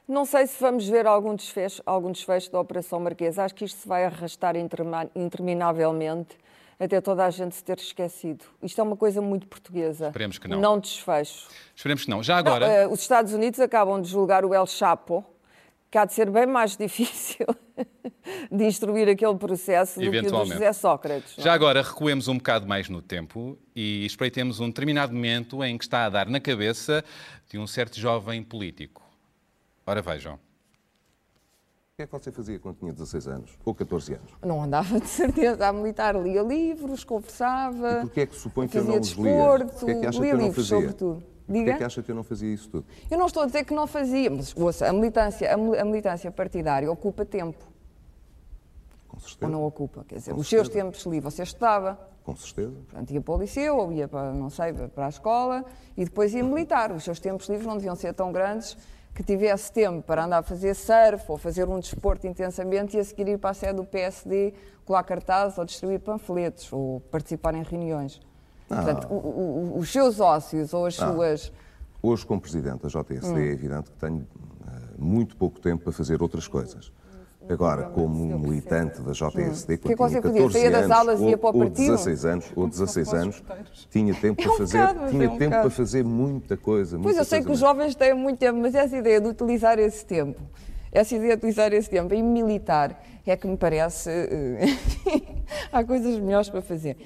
Não 0.07 0.25
sei 0.25 0.47
se 0.47 0.59
vamos 0.61 0.89
ver 0.89 1.07
algum 1.07 1.35
desfecho, 1.35 1.83
algum 1.85 2.13
desfecho 2.13 2.51
da 2.51 2.61
Operação 2.61 3.01
Marquesa. 3.01 3.45
Acho 3.45 3.55
que 3.55 3.65
isto 3.65 3.81
se 3.81 3.89
vai 3.89 4.05
arrastar 4.05 4.55
interminavelmente 4.57 6.39
até 6.79 7.01
toda 7.01 7.25
a 7.25 7.31
gente 7.31 7.55
se 7.55 7.63
ter 7.65 7.79
esquecido. 7.79 8.45
Isto 8.63 8.81
é 8.81 8.85
uma 8.85 8.97
coisa 8.97 9.21
muito 9.21 9.47
portuguesa. 9.47 10.09
Esperemos 10.09 10.39
que 10.39 10.49
não. 10.49 10.61
Não 10.61 10.79
desfecho. 10.81 11.49
Esperemos 11.75 12.05
que 12.05 12.11
não. 12.11 12.23
Já 12.23 12.35
Não, 12.35 12.41
agora, 12.41 12.67
eh, 12.67 12.87
os 12.89 13.01
Estados 13.01 13.33
Unidos 13.33 13.61
acabam 13.61 14.01
de 14.01 14.09
julgar 14.09 14.45
o 14.45 14.55
El 14.55 14.67
Chapo, 14.67 15.25
que 15.91 15.99
há 15.99 16.05
de 16.05 16.13
ser 16.15 16.31
bem 16.31 16.47
mais 16.47 16.75
difícil 16.79 17.47
de 18.51 18.65
instruir 18.65 19.09
aquele 19.09 19.37
processo 19.37 20.01
do 20.01 20.03
que 20.03 20.09
o 20.09 20.11
do 20.13 20.17
Eventualmente. 20.19 20.55
José 20.55 20.73
Sócrates. 20.73 21.37
não 21.37 21.43
é? 21.43 21.45
já 21.45 21.53
agora 21.53 21.83
recuemos 21.83 22.29
um 22.29 22.37
bocado 22.37 22.67
mais 22.67 22.89
no 22.89 23.03
tempo 23.03 23.59
e 23.75 24.05
espreitemos 24.07 24.61
um 24.61 24.69
determinado 24.69 25.13
momento 25.13 25.63
em 25.63 25.77
que 25.77 25.85
está 25.85 26.07
a 26.07 26.09
dar 26.09 26.29
na 26.29 26.41
cabeça 26.41 27.05
de 27.51 27.59
um 27.59 27.67
certo 27.67 27.99
jovem 27.99 28.43
político. 28.43 29.03
Ora 29.87 30.01
vejam. 30.01 30.39
O 32.03 32.09
que 32.09 32.17
é 32.17 32.19
que 32.19 32.25
você 32.25 32.33
fazia 32.33 32.59
quando 32.59 32.77
tinha 32.79 32.93
16 32.93 33.29
anos? 33.29 33.51
Ou 33.65 33.73
14 33.75 34.15
anos? 34.15 34.33
Não 34.45 34.61
andava 34.63 34.99
de 34.99 35.07
certeza 35.07 35.69
a 35.69 35.73
militar, 35.73 36.17
lia 36.17 36.43
livros, 36.43 37.05
conversava. 37.05 37.99
E 37.99 38.01
porquê 38.03 38.21
é 38.23 38.27
que 38.27 38.35
supõe 38.35 38.67
que 38.67 38.77
eu 38.79 38.85
não 38.85 38.99
os 38.99 39.11
lia? 39.13 39.67
Porquê 39.79 39.91
é 39.93 40.01
que 40.01 40.07
acha 40.07 40.21
que 40.21 40.27
eu 40.27 40.37
não 40.37 40.45
livros, 40.47 40.69
fazia? 40.69 40.81
sobretudo. 40.89 41.15
Porquê 41.47 41.59
é 41.61 41.65
Diga? 41.65 41.77
que 41.77 41.85
acha 41.85 42.03
que 42.03 42.11
eu 42.11 42.15
não 42.15 42.25
fazia 42.25 42.53
isso 42.53 42.69
tudo? 42.71 42.87
Eu 43.11 43.19
não 43.19 43.27
estou 43.27 43.43
a 43.43 43.47
dizer 43.47 43.65
que 43.65 43.73
não 43.75 43.87
fazia, 43.87 44.31
mas 44.31 44.53
ouça, 44.57 44.89
a 44.89 44.93
militância, 44.93 45.53
a 45.53 45.57
mil- 45.57 45.79
a 45.81 45.85
militância 45.85 46.31
partidária 46.31 46.91
ocupa 46.91 47.25
tempo, 47.25 47.65
Com 49.09 49.17
ou 49.17 49.21
certeza. 49.21 49.53
não 49.53 49.65
ocupa? 49.65 50.05
Quer 50.09 50.17
dizer, 50.17 50.35
Com 50.35 50.41
os 50.41 50.49
seus 50.49 50.69
tempos 50.69 51.05
livres, 51.05 51.35
você 51.35 51.43
estudava, 51.43 51.99
Com 52.25 52.35
certeza. 52.37 52.73
portanto 52.73 53.11
ia 53.13 53.21
para 53.21 53.35
o 53.35 53.39
liceu, 53.39 53.77
ou 53.77 53.93
ia 53.93 54.09
para, 54.09 54.33
não 54.33 54.51
sei, 54.51 54.73
para 54.73 55.07
a 55.07 55.09
escola, 55.09 55.65
e 55.97 56.05
depois 56.05 56.33
ia 56.35 56.43
militar. 56.43 56.91
Os 56.91 57.05
seus 57.05 57.21
tempos 57.21 57.49
livres 57.49 57.67
não 57.67 57.77
deviam 57.77 57.95
ser 57.95 58.13
tão 58.15 58.33
grandes 58.33 58.77
que 59.15 59.23
tivesse 59.23 59.71
tempo 59.73 60.03
para 60.03 60.25
andar 60.25 60.39
a 60.39 60.43
fazer 60.43 60.75
surf, 60.75 61.25
ou 61.29 61.37
fazer 61.37 61.69
um 61.69 61.79
desporto 61.79 62.27
intensamente, 62.27 62.97
e 62.97 63.01
a 63.01 63.05
seguir 63.05 63.29
ir 63.29 63.39
para 63.39 63.51
a 63.51 63.55
sede 63.55 63.75
do 63.75 63.85
PSD, 63.85 64.55
colar 64.85 65.03
cartazes, 65.03 65.59
ou 65.59 65.65
distribuir 65.65 66.01
panfletos, 66.01 66.73
ou 66.73 67.01
participar 67.11 67.55
em 67.55 67.63
reuniões. 67.63 68.21
Portanto, 68.69 69.07
o- 69.11 69.75
o- 69.75 69.79
os 69.79 69.93
seus 69.93 70.19
ócios, 70.19 70.73
ou 70.73 70.87
as 70.87 70.95
suas... 70.95 71.53
Hoje, 72.03 72.25
como 72.27 72.41
presidente 72.41 72.83
da 72.83 72.89
JSD, 72.89 73.29
Hum. 73.33 73.39
é 73.39 73.47
evidente 73.53 73.91
que 73.91 73.99
tenho 73.99 74.27
eh, 74.67 74.71
muito 74.99 75.37
pouco 75.37 75.61
tempo 75.61 75.85
para 75.85 75.93
fazer 75.93 76.23
outras 76.23 76.49
coisas. 76.49 76.91
Agora, 77.49 77.85
como 77.91 78.39
militante 78.39 79.01
da 79.03 79.13
JSD, 79.13 79.79
que 79.79 79.93
é 79.93 79.97
quando 79.97 80.13
que 80.13 80.21
tinha 80.21 80.23
fazia? 80.23 80.23
14 80.23 80.53
Saía 80.53 80.71
das 80.71 80.85
anos, 80.85 80.97
aulas 80.97 81.21
e 81.21 81.25
ia 81.25 81.31
ou, 81.33 81.39
para 81.39 81.51
o 81.51 81.53
ou 81.55 81.59
partido? 81.67 81.77
16 81.93 82.25
anos, 82.25 82.53
ou 82.57 82.69
16 82.69 83.15
anos, 83.15 83.43
tinha 83.91 84.15
tempo 84.15 84.41
É 84.41 84.45
para 84.45 84.53
um 84.55 84.57
fazer, 84.59 84.79
bocado, 84.79 85.11
tinha 85.11 85.25
é 85.25 85.29
um 85.29 85.31
tempo 85.31 85.45
bocado. 85.45 85.63
para 85.63 85.71
fazer 85.71 86.05
muita 86.05 86.57
coisa. 86.57 86.91
Pois 86.97 87.05
muita 87.05 87.21
eu 87.21 87.25
sei 87.25 87.39
que 87.41 87.47
coisa 87.47 87.55
os 87.55 87.61
jovens 87.61 87.95
têm 87.95 88.15
muito 88.15 88.39
tempo, 88.39 88.59
mas 88.59 88.75
essa 88.75 88.97
ideia 88.97 89.21
de 89.21 89.29
utilizar 89.29 89.79
esse 89.79 90.05
tempo, 90.07 90.41
essa 90.91 91.15
ideia 91.15 91.33
de 91.37 91.39
utilizar 91.39 91.73
esse 91.73 91.91
tempo 91.91 92.15
em 92.15 92.23
militar, 92.23 93.03
é 93.27 93.37
que 93.37 93.47
me 93.47 93.57
parece. 93.57 94.09
eh, 94.11 94.65
há 95.73 95.85
coisas 95.85 96.19
melhores 96.19 96.49
para 96.49 96.63
fazer. 96.63 96.97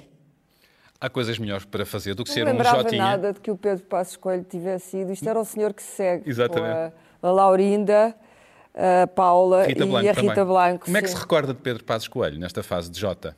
Há 1.01 1.11
coisas 1.11 1.38
melhores 1.38 1.64
para 1.66 1.85
fazer 1.85 2.14
do 2.14 2.25
que 2.25 2.31
Não 2.31 2.35
ser 2.35 2.42
um 2.44 2.46
lembrava 2.53 2.83
Jotinha. 2.83 3.03
nada 3.03 3.33
de 3.33 3.40
que 3.40 3.51
o 3.51 3.57
Pedro 3.57 3.85
Passos 3.85 4.16
Coelho 4.16 4.44
tivesse 4.44 4.96
ido. 4.99 5.12
Isto 5.12 5.29
era 5.29 5.38
o 5.38 5.44
senhor 5.44 5.75
que 5.75 5.83
se 5.83 5.92
segue. 5.96 6.29
Exatamente. 6.29 6.92
Com 7.20 7.27
a, 7.27 7.29
a 7.29 7.33
Laurinda, 7.33 8.14
a 8.76 9.06
Paula 9.06 9.64
Rita 9.64 9.84
e 9.84 9.86
Blanco 9.86 10.08
a 10.08 10.12
Rita 10.12 10.34
também. 10.34 10.44
Blanco. 10.44 10.84
Como 10.84 10.96
é 10.96 11.02
que 11.02 11.08
sim. 11.08 11.14
se 11.14 11.20
recorda 11.20 11.54
de 11.54 11.60
Pedro 11.60 11.82
Passos 11.82 12.08
Coelho 12.08 12.38
nesta 12.38 12.62
fase 12.62 12.90
de 12.90 13.00
Jota? 13.00 13.34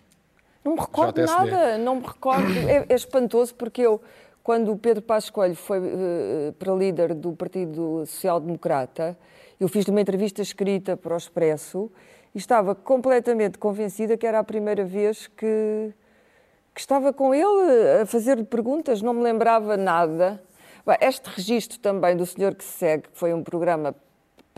Não 0.65 0.75
me 0.75 0.81
recordo 0.81 1.21
JSD. 1.21 1.51
nada, 1.51 1.79
não 1.79 1.97
me 1.97 2.07
recordo. 2.07 2.53
É, 2.69 2.85
é 2.89 2.95
espantoso 2.95 3.55
porque 3.55 3.83
eu, 3.83 4.03
quando 4.43 4.73
o 4.73 4.77
Pedro 4.77 5.03
Passos 5.03 5.31
Coelho 5.31 5.55
foi 5.55 5.79
eh, 5.79 6.53
para 6.59 6.75
líder 6.75 7.15
do 7.15 7.33
Partido 7.33 8.05
Social 8.05 8.41
Democrata, 8.41 9.17
eu 9.61 9.69
fiz 9.69 9.87
uma 9.87 10.01
entrevista 10.01 10.43
escrita 10.43 10.97
para 10.97 11.15
o 11.15 11.17
Expresso 11.17 11.91
e 12.35 12.39
estava 12.39 12.75
completamente 12.75 13.59
convencida 13.59 14.17
que 14.17 14.27
era 14.27 14.41
a 14.41 14.45
primeira 14.45 14.85
vez 14.85 15.29
que, 15.29 15.93
que 16.75 16.81
estava 16.81 17.13
com 17.13 17.33
ele 17.33 18.03
a 18.03 18.07
fazer 18.07 18.45
perguntas, 18.45 19.01
não 19.01 19.15
me 19.15 19.23
lembrava 19.23 19.77
nada. 19.77 20.43
Bem, 20.85 20.97
Este 21.01 21.29
registro 21.31 21.79
também 21.79 22.17
do 22.17 22.27
Senhor 22.27 22.55
que 22.55 22.65
se 22.65 22.79
segue, 22.79 23.05
que 23.05 23.19
foi 23.19 23.33
um 23.33 23.43
programa 23.43 23.95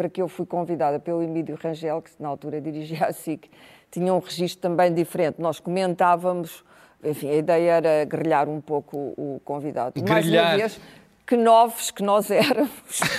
para 0.01 0.09
que 0.09 0.23
eu 0.23 0.29
fui 0.29 0.47
convidada 0.47 0.99
pelo 0.99 1.23
Emílio 1.23 1.59
Rangel, 1.63 2.01
que 2.01 2.11
na 2.19 2.27
altura 2.27 2.59
dirigia 2.59 3.05
a 3.05 3.13
SIC, 3.13 3.51
tinha 3.91 4.15
um 4.15 4.19
registro 4.19 4.59
também 4.63 4.95
diferente. 4.95 5.37
Nós 5.39 5.61
comentávamos, 5.61 6.65
enfim, 7.05 7.29
a 7.29 7.35
ideia 7.35 7.73
era 7.73 8.05
grelhar 8.07 8.49
um 8.49 8.63
pouco 8.63 8.97
o 9.15 9.43
convidado. 9.45 9.93
E 10.01 10.03
Mais 10.03 10.27
uma 10.27 10.57
vez, 10.57 10.81
que 11.27 11.37
novos 11.37 11.91
que 11.91 12.03
nós 12.03 12.31
éramos 12.33 12.71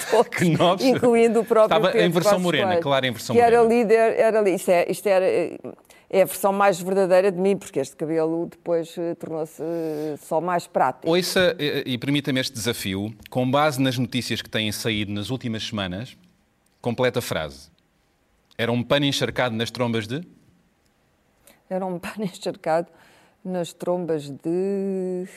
todos, 0.09 0.35
Que 0.35 0.49
novos? 0.57 0.83
incluindo 0.83 1.41
o 1.41 1.45
próprio 1.45 1.77
Estava 1.77 1.89
em 1.89 2.01
Pedro 2.01 2.13
versão 2.13 2.31
Passos 2.31 2.43
morena, 2.43 2.65
Coelho, 2.65 2.81
claro, 2.81 3.05
em 3.05 3.11
versão 3.11 3.35
que 3.35 3.41
era 3.43 3.61
morena. 3.61 3.75
líder, 3.79 4.19
era 4.19 4.49
isto, 4.49 4.71
é, 4.71 4.91
isto 4.91 5.07
era, 5.07 5.25
é 6.09 6.21
a 6.23 6.25
versão 6.25 6.51
mais 6.51 6.81
verdadeira 6.81 7.31
de 7.31 7.39
mim, 7.39 7.57
porque 7.57 7.79
este 7.79 7.95
cabelo 7.95 8.47
depois 8.47 8.97
eh, 8.97 9.13
tornou-se 9.13 9.61
eh, 9.61 10.15
só 10.17 10.41
mais 10.41 10.65
prático. 10.65 11.13
Ouça 11.13 11.55
eh, 11.59 11.83
e 11.85 11.95
permita-me 11.99 12.39
este 12.39 12.53
desafio, 12.53 13.13
com 13.29 13.49
base 13.51 13.79
nas 13.79 13.99
notícias 13.99 14.41
que 14.41 14.49
têm 14.49 14.71
saído 14.71 15.13
nas 15.13 15.29
últimas 15.29 15.61
semanas, 15.63 16.17
completa 16.81 17.19
a 17.19 17.21
frase. 17.21 17.69
Era 18.57 18.71
um 18.71 18.83
pano 18.83 19.05
encharcado 19.05 19.55
nas 19.55 19.71
trombas 19.71 20.07
de... 20.07 20.21
Era 21.69 21.85
um 21.85 21.97
pano 21.99 22.23
encharcado 22.25 22.87
nas 23.43 23.73
trombas 23.73 24.29
de. 24.29 25.27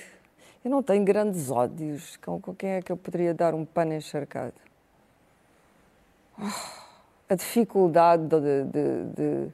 Eu 0.65 0.71
não 0.71 0.83
tenho 0.83 1.05
grandes 1.05 1.51
ódios. 1.51 2.17
Com, 2.17 2.41
quem 2.55 2.71
é 2.71 2.83
que 2.83 2.91
eu 2.91 2.97
poderia 2.97 3.33
dar 3.35 3.55
um 3.55 3.65
pano 3.65 3.95
encharcado? 3.95 4.55
Ah, 6.39 6.83
A 7.29 7.35
dificuldade 7.35 8.25
de- 8.29 8.65
de- 8.65 9.05
de- 9.15 9.53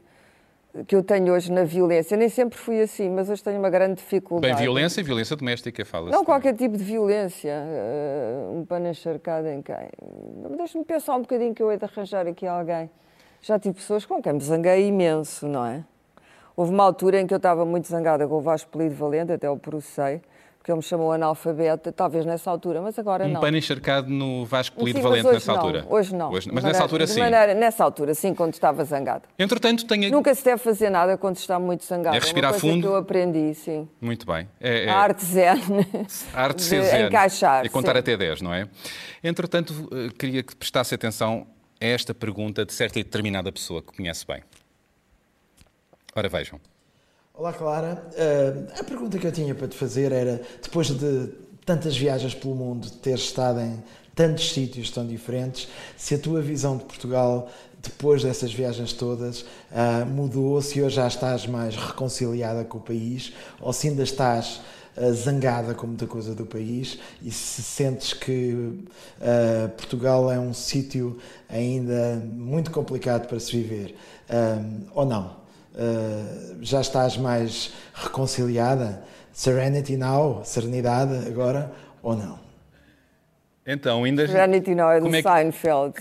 que 0.87 0.95
eu 0.95 1.03
tenho 1.03 1.33
hoje 1.33 1.51
na 1.51 1.65
violência. 1.65 2.17
Nem 2.17 2.29
sempre 2.29 2.59
fui 2.59 2.81
assim, 2.81 3.11
mas 3.11 3.29
hoje 3.29 3.43
tenho 3.43 3.59
uma 3.59 3.71
grande 3.71 3.97
dificuldade. 3.97 4.55
Bem, 4.55 4.63
violência 4.63 5.01
e 5.01 5.05
violência 5.05 5.37
doméstica, 5.37 5.85
fala-se. 5.85 6.13
Não 6.13 6.25
também. 6.25 6.27
qualquer 6.27 6.55
tipo 6.55 6.77
de 6.77 6.85
violência. 6.85 7.51
eh, 7.51 8.49
um 8.53 8.65
pano 8.65 8.89
encharcado 8.89 9.49
em 9.49 9.61
quem? 9.63 9.89
Deixa-me 10.57 10.85
pensar 10.85 11.17
um 11.17 11.23
bocadinho 11.23 11.55
que 11.55 11.63
eu 11.63 11.71
hei 11.71 11.79
de 11.79 11.85
arranjar 11.85 12.27
aqui 12.27 12.47
alguém. 12.47 12.91
Já 13.43 13.59
tive 13.59 13.75
pessoas 13.77 14.05
com 14.05 14.23
quem 14.23 14.35
me 14.35 14.41
zanguei 14.41 14.87
imenso, 14.87 15.49
não 15.49 15.65
é? 15.65 15.85
Houve 16.55 16.73
uma 16.73 16.85
altura 16.85 17.21
em 17.21 17.27
que 17.27 17.33
eu 17.33 17.39
estava 17.39 17.65
muito 17.65 17.89
zangada 17.89 18.29
com 18.29 18.35
o 18.35 18.41
Vasco 18.41 18.71
Polido 18.71 18.95
Valente, 18.95 19.33
até 19.33 19.49
o 19.49 19.57
processei, 19.57 20.21
porque 20.61 20.71
ele 20.71 20.77
me 20.77 20.83
chamou 20.83 21.11
analfabeta, 21.11 21.91
talvez 21.91 22.27
nessa 22.27 22.51
altura, 22.51 22.83
mas 22.83 22.99
agora 22.99 23.25
um 23.25 23.29
não. 23.29 23.39
Um 23.39 23.41
pano 23.41 23.57
encharcado 23.57 24.11
no 24.11 24.45
Vasco 24.45 24.75
Sim, 24.79 24.93
Polivalente 24.93 25.25
mas 25.25 25.33
nessa 25.37 25.53
não, 25.55 25.59
altura? 25.59 25.87
Hoje 25.89 26.15
não. 26.15 26.31
Hoje, 26.31 26.51
mas 26.53 26.63
De 26.63 26.69
nessa 26.69 26.81
maneira- 26.81 26.83
altura 26.83 27.07
sim. 27.07 27.21
maneira- 27.21 27.55
nessa 27.55 27.83
altura, 27.83 28.15
sim, 28.15 28.35
quando 28.35 28.53
estava 28.53 28.85
zangado. 28.85 29.23
Entretanto, 29.39 29.87
tenho... 29.87 30.11
Nunca 30.11 30.35
se 30.35 30.45
deve 30.45 30.59
fazer 30.63 30.91
nada 30.91 31.17
quando 31.17 31.37
está 31.37 31.59
muito 31.59 31.83
zangado. 31.87 32.15
É 32.15 32.19
respirar 32.21 32.53
uma 32.53 32.61
coisa 32.61 32.75
fundo. 32.75 32.87
que 32.87 32.93
eu 32.93 32.97
aprendi, 32.97 33.55
sim. 33.55 33.89
Muito 34.03 34.27
bem. 34.27 34.47
É, 34.61 34.85
é- 34.85 34.89
A 34.91 34.99
arte 34.99 35.25
zen. 35.25 35.47
a 36.35 36.43
arte 36.43 36.63
zen 36.63 37.07
encaixar, 37.07 37.65
E 37.65 37.71
contar 37.71 37.93
sim. 37.95 37.99
até 38.01 38.17
10, 38.19 38.43
não 38.43 38.53
é? 38.53 38.69
Entretanto, 39.25 39.89
eh, 39.91 40.11
queria 40.19 40.43
que 40.43 40.55
prestasse 40.55 40.95
atenção 40.95 41.47
a 41.81 41.87
esta 41.87 42.13
pergunta 42.13 42.67
de 42.67 42.75
certa 42.75 42.99
e 43.01 43.03
determinada 43.03 43.51
pessoa 43.51 43.81
que 43.81 43.97
conhece 43.97 44.27
bem. 44.27 44.43
Ora, 46.15 46.29
vejam. 46.29 46.61
Olá, 47.41 47.55
Clara. 47.55 48.05
Ah, 48.19 48.81
a 48.81 48.85
pergunta 48.85 49.19
que 49.19 49.27
eu 49.27 49.33
tinha 49.33 49.55
para 49.55 49.67
te 49.67 49.75
fazer 49.75 50.13
era: 50.13 50.43
depois 50.63 50.89
de 50.89 51.29
tantas 51.65 51.97
viagens 51.97 52.35
pelo 52.35 52.55
mundo, 52.55 52.91
teres 52.91 53.23
estado 53.23 53.61
em 53.61 53.83
tantos 54.15 54.53
sítios 54.53 54.91
tão 54.91 55.07
diferentes, 55.07 55.67
se 55.97 56.15
a 56.15 56.19
tua 56.19 56.43
visão 56.43 56.77
de 56.77 56.85
Portugal, 56.85 57.49
depois 57.83 58.23
dessas 58.23 58.53
viagens 58.53 58.93
todas, 58.93 59.47
ah, 59.73 60.05
mudou, 60.05 60.61
se 60.61 60.83
hoje 60.83 60.97
já 60.97 61.09
estás 61.09 61.47
mais 61.47 61.75
reconciliada 61.75 62.63
com 62.63 62.77
o 62.77 62.83
país 62.83 63.33
ou 63.59 63.73
se 63.73 63.89
ainda 63.89 64.03
estás 64.03 64.61
ah, 64.95 65.11
zangada 65.11 65.73
com 65.73 65.87
muita 65.87 66.07
coisa 66.07 66.35
do 66.35 66.45
país 66.45 66.99
e 67.23 67.31
se 67.31 67.63
sentes 67.63 68.13
que 68.13 68.85
Portugal 69.79 70.31
é 70.31 70.39
um 70.39 70.53
sítio 70.53 71.19
ainda 71.49 72.23
muito 72.35 72.71
complicado 72.71 73.27
para 73.27 73.41
se 73.41 73.51
viver, 73.51 73.97
ou 74.95 75.07
não? 75.07 75.40
Uh, 75.73 76.59
já 76.61 76.81
estás 76.81 77.17
mais 77.17 77.73
reconciliada? 77.95 79.03
Serenity 79.33 79.97
now? 79.97 80.43
Serenidade 80.45 81.29
agora 81.29 81.71
ou 82.03 82.17
não? 82.17 82.39
Então, 83.65 84.03
ainda... 84.05 84.27
Serenity 84.27 84.75
não 84.75 84.91
é 84.91 84.99
do 85.01 85.07
é 85.15 85.23
que- 85.23 85.29
Seinfeld. 85.29 85.95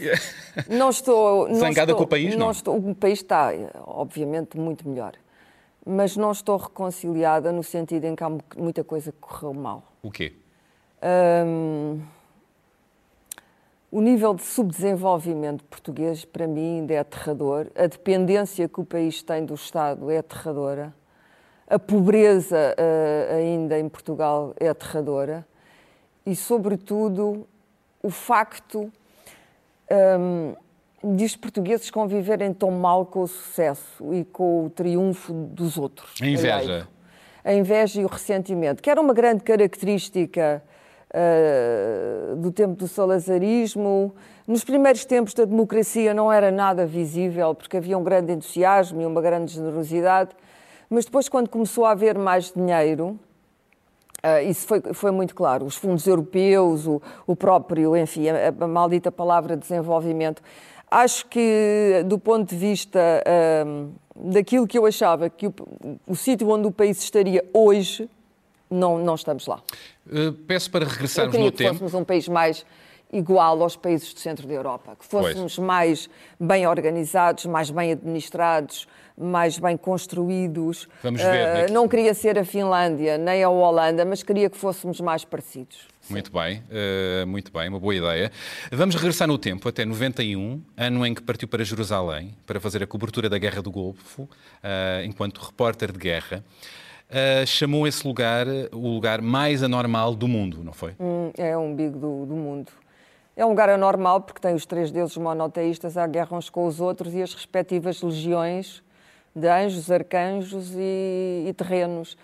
Não 0.69 0.89
estou. 0.89 1.47
Não 1.49 1.55
Zangada 1.55 1.91
estou- 1.91 1.97
com 1.97 2.03
o 2.03 2.07
país, 2.07 2.35
não? 2.35 2.49
estou, 2.51 2.77
o 2.77 2.95
país 2.95 3.19
está, 3.19 3.51
obviamente, 3.85 4.57
muito 4.57 4.87
melhor. 4.89 5.13
Mas 5.85 6.15
não 6.17 6.31
estou 6.31 6.57
reconciliada 6.57 7.51
no 7.51 7.63
sentido 7.63 8.05
em 8.05 8.15
que 8.15 8.23
há 8.23 8.29
mu- 8.29 8.41
muita 8.57 8.83
coisa 8.83 9.11
que 9.11 9.17
correu 9.19 9.53
mal. 9.53 9.83
O 10.03 10.09
quê? 10.11 10.33
Hum, 11.01 12.01
o 13.91 14.01
nível 14.01 14.33
de 14.33 14.43
subdesenvolvimento 14.43 15.63
português, 15.63 16.23
para 16.23 16.45
mim, 16.45 16.79
ainda 16.79 16.93
é 16.93 16.99
aterrador. 16.99 17.67
A 17.75 17.87
dependência 17.87 18.67
que 18.67 18.79
o 18.79 18.85
país 18.85 19.23
tem 19.23 19.43
do 19.45 19.55
Estado 19.55 20.11
é 20.11 20.19
aterradora. 20.19 20.93
A 21.67 21.79
pobreza 21.79 22.75
eh, 22.77 23.35
ainda 23.37 23.79
em 23.79 23.89
Portugal 23.89 24.53
é 24.59 24.69
aterradora. 24.69 25.45
E, 26.25 26.35
sobretudo, 26.35 27.47
o 28.03 28.09
facto 28.11 28.91
hum, 30.19 30.53
de 31.15 31.25
os 31.25 31.35
portugueses 31.35 31.89
conviverem 31.89 32.53
tão 32.53 32.71
mal 32.71 33.05
com 33.05 33.21
o 33.21 33.27
sucesso 33.27 34.13
e 34.13 34.23
com 34.23 34.65
o 34.65 34.69
triunfo 34.69 35.33
dos 35.33 35.77
outros. 35.77 36.21
A 36.21 36.27
inveja. 36.27 36.87
A 37.43 37.53
inveja 37.53 38.01
e 38.01 38.05
o 38.05 38.07
ressentimento, 38.07 38.83
que 38.83 38.89
era 38.89 38.99
uma 38.99 39.13
grande 39.13 39.43
característica 39.43 40.61
ah, 41.13 42.35
do 42.35 42.51
tempo 42.51 42.75
do 42.75 42.87
salazarismo. 42.87 44.13
Nos 44.47 44.63
primeiros 44.63 45.05
tempos 45.05 45.33
da 45.33 45.45
democracia 45.45 46.13
não 46.13 46.31
era 46.31 46.51
nada 46.51 46.85
visível, 46.85 47.55
porque 47.55 47.77
havia 47.77 47.97
um 47.97 48.03
grande 48.03 48.33
entusiasmo 48.33 49.01
e 49.01 49.05
uma 49.05 49.21
grande 49.21 49.53
generosidade. 49.53 50.31
Mas 50.89 51.05
depois, 51.05 51.29
quando 51.29 51.49
começou 51.49 51.85
a 51.85 51.91
haver 51.91 52.17
mais 52.17 52.51
dinheiro, 52.51 53.19
ah, 54.21 54.41
isso 54.41 54.67
foi, 54.67 54.81
foi 54.93 55.11
muito 55.11 55.33
claro. 55.33 55.65
Os 55.65 55.75
fundos 55.75 56.05
europeus, 56.05 56.85
o, 56.85 57.01
o 57.25 57.35
próprio, 57.35 57.95
enfim, 57.95 58.29
a, 58.29 58.49
a 58.59 58.67
maldita 58.67 59.11
palavra 59.11 59.55
desenvolvimento. 59.55 60.41
Acho 60.91 61.27
que, 61.27 62.03
do 62.05 62.17
ponto 62.17 62.49
de 62.49 62.55
vista 62.55 62.99
ahm, 63.25 63.91
daquilo 64.15 64.67
que 64.67 64.77
eu 64.77 64.85
achava 64.85 65.29
que 65.29 65.47
o, 65.47 65.53
o 66.07 66.15
sítio 66.15 66.49
onde 66.49 66.67
o 66.67 66.71
país 66.71 66.97
estaria 67.01 67.45
hoje, 67.53 68.09
não, 68.69 68.97
não 68.99 69.15
estamos 69.15 69.45
lá. 69.47 69.61
Uh, 70.07 70.31
peço 70.47 70.69
para 70.71 70.85
Eu 70.85 70.89
regressarmos 70.89 71.31
queria 71.31 71.45
no 71.45 71.51
que 71.51 71.57
tempo. 71.57 71.69
fôssemos 71.71 71.93
um 71.93 72.03
país 72.03 72.27
mais 72.27 72.65
igual 73.11 73.61
aos 73.63 73.75
países 73.75 74.13
do 74.13 74.19
centro 74.19 74.47
da 74.47 74.53
Europa, 74.53 74.95
que 74.99 75.03
fôssemos 75.05 75.57
mais 75.57 76.07
bem 76.39 76.67
organizados, 76.67 77.45
mais 77.45 77.71
bem 77.71 77.91
administrados, 77.93 78.87
mais 79.17 79.57
bem 79.57 79.75
construídos. 79.75 80.87
Vamos 81.01 81.19
ver, 81.21 81.65
que- 81.65 81.71
Não 81.73 81.87
queria 81.87 82.13
ser 82.13 82.37
a 82.37 82.45
Finlândia 82.45 83.17
nem 83.17 83.43
a 83.43 83.49
Holanda, 83.49 84.05
mas 84.05 84.21
queria 84.21 84.47
que 84.49 84.55
fôssemos 84.57 84.99
mais 85.01 85.25
parecidos. 85.25 85.87
Muito 86.07 86.31
bem, 86.31 86.63
uh, 86.69 87.27
muito 87.27 87.51
bem, 87.51 87.67
uma 87.69 87.79
boa 87.79 87.93
ideia. 87.95 88.31
Vamos 88.71 88.95
regressar 88.95 89.27
no 89.27 89.37
tempo, 89.37 89.67
até 89.69 89.85
91, 89.85 90.61
ano 90.77 91.05
em 91.05 91.13
que 91.13 91.21
partiu 91.21 91.47
para 91.47 91.63
Jerusalém 91.63 92.35
para 92.47 92.59
fazer 92.59 92.81
a 92.83 92.87
cobertura 92.87 93.27
da 93.29 93.37
Guerra 93.37 93.61
do 93.61 93.69
Golfo, 93.71 94.23
uh, 94.23 94.29
enquanto 95.05 95.39
repórter 95.39 95.91
de 95.91 95.99
guerra. 95.99 96.43
Uh, 97.09 97.45
chamou 97.47 97.87
esse 97.87 98.07
lugar 98.07 98.45
o 98.71 98.87
lugar 98.87 99.19
mais 99.21 99.63
anormal 99.63 100.13
do 100.15 100.27
mundo, 100.27 100.63
não 100.63 100.73
foi? 100.73 100.93
Hum, 100.99 101.31
É 101.37 101.57
um 101.57 101.71
umbigo 101.71 101.97
do, 101.97 102.25
do 102.25 102.35
mundo. 102.35 102.71
É 103.35 103.43
um 103.45 103.49
lugar 103.49 103.69
anormal 103.69 104.21
porque 104.21 104.39
tem 104.41 104.53
os 104.53 104.65
três 104.65 104.91
deuses 104.91 105.17
monoteístas 105.17 105.97
à 105.97 106.05
guerra 106.05 106.37
uns 106.37 106.49
com 106.49 106.67
os 106.67 106.79
outros 106.79 107.13
e 107.15 107.21
as 107.21 107.33
respectivas 107.33 108.01
legiões 108.01 108.83
de 109.35 109.47
anjos, 109.47 109.89
arcanjos 109.89 110.73
e, 110.75 111.45
e 111.47 111.53
terrenos. 111.53 112.17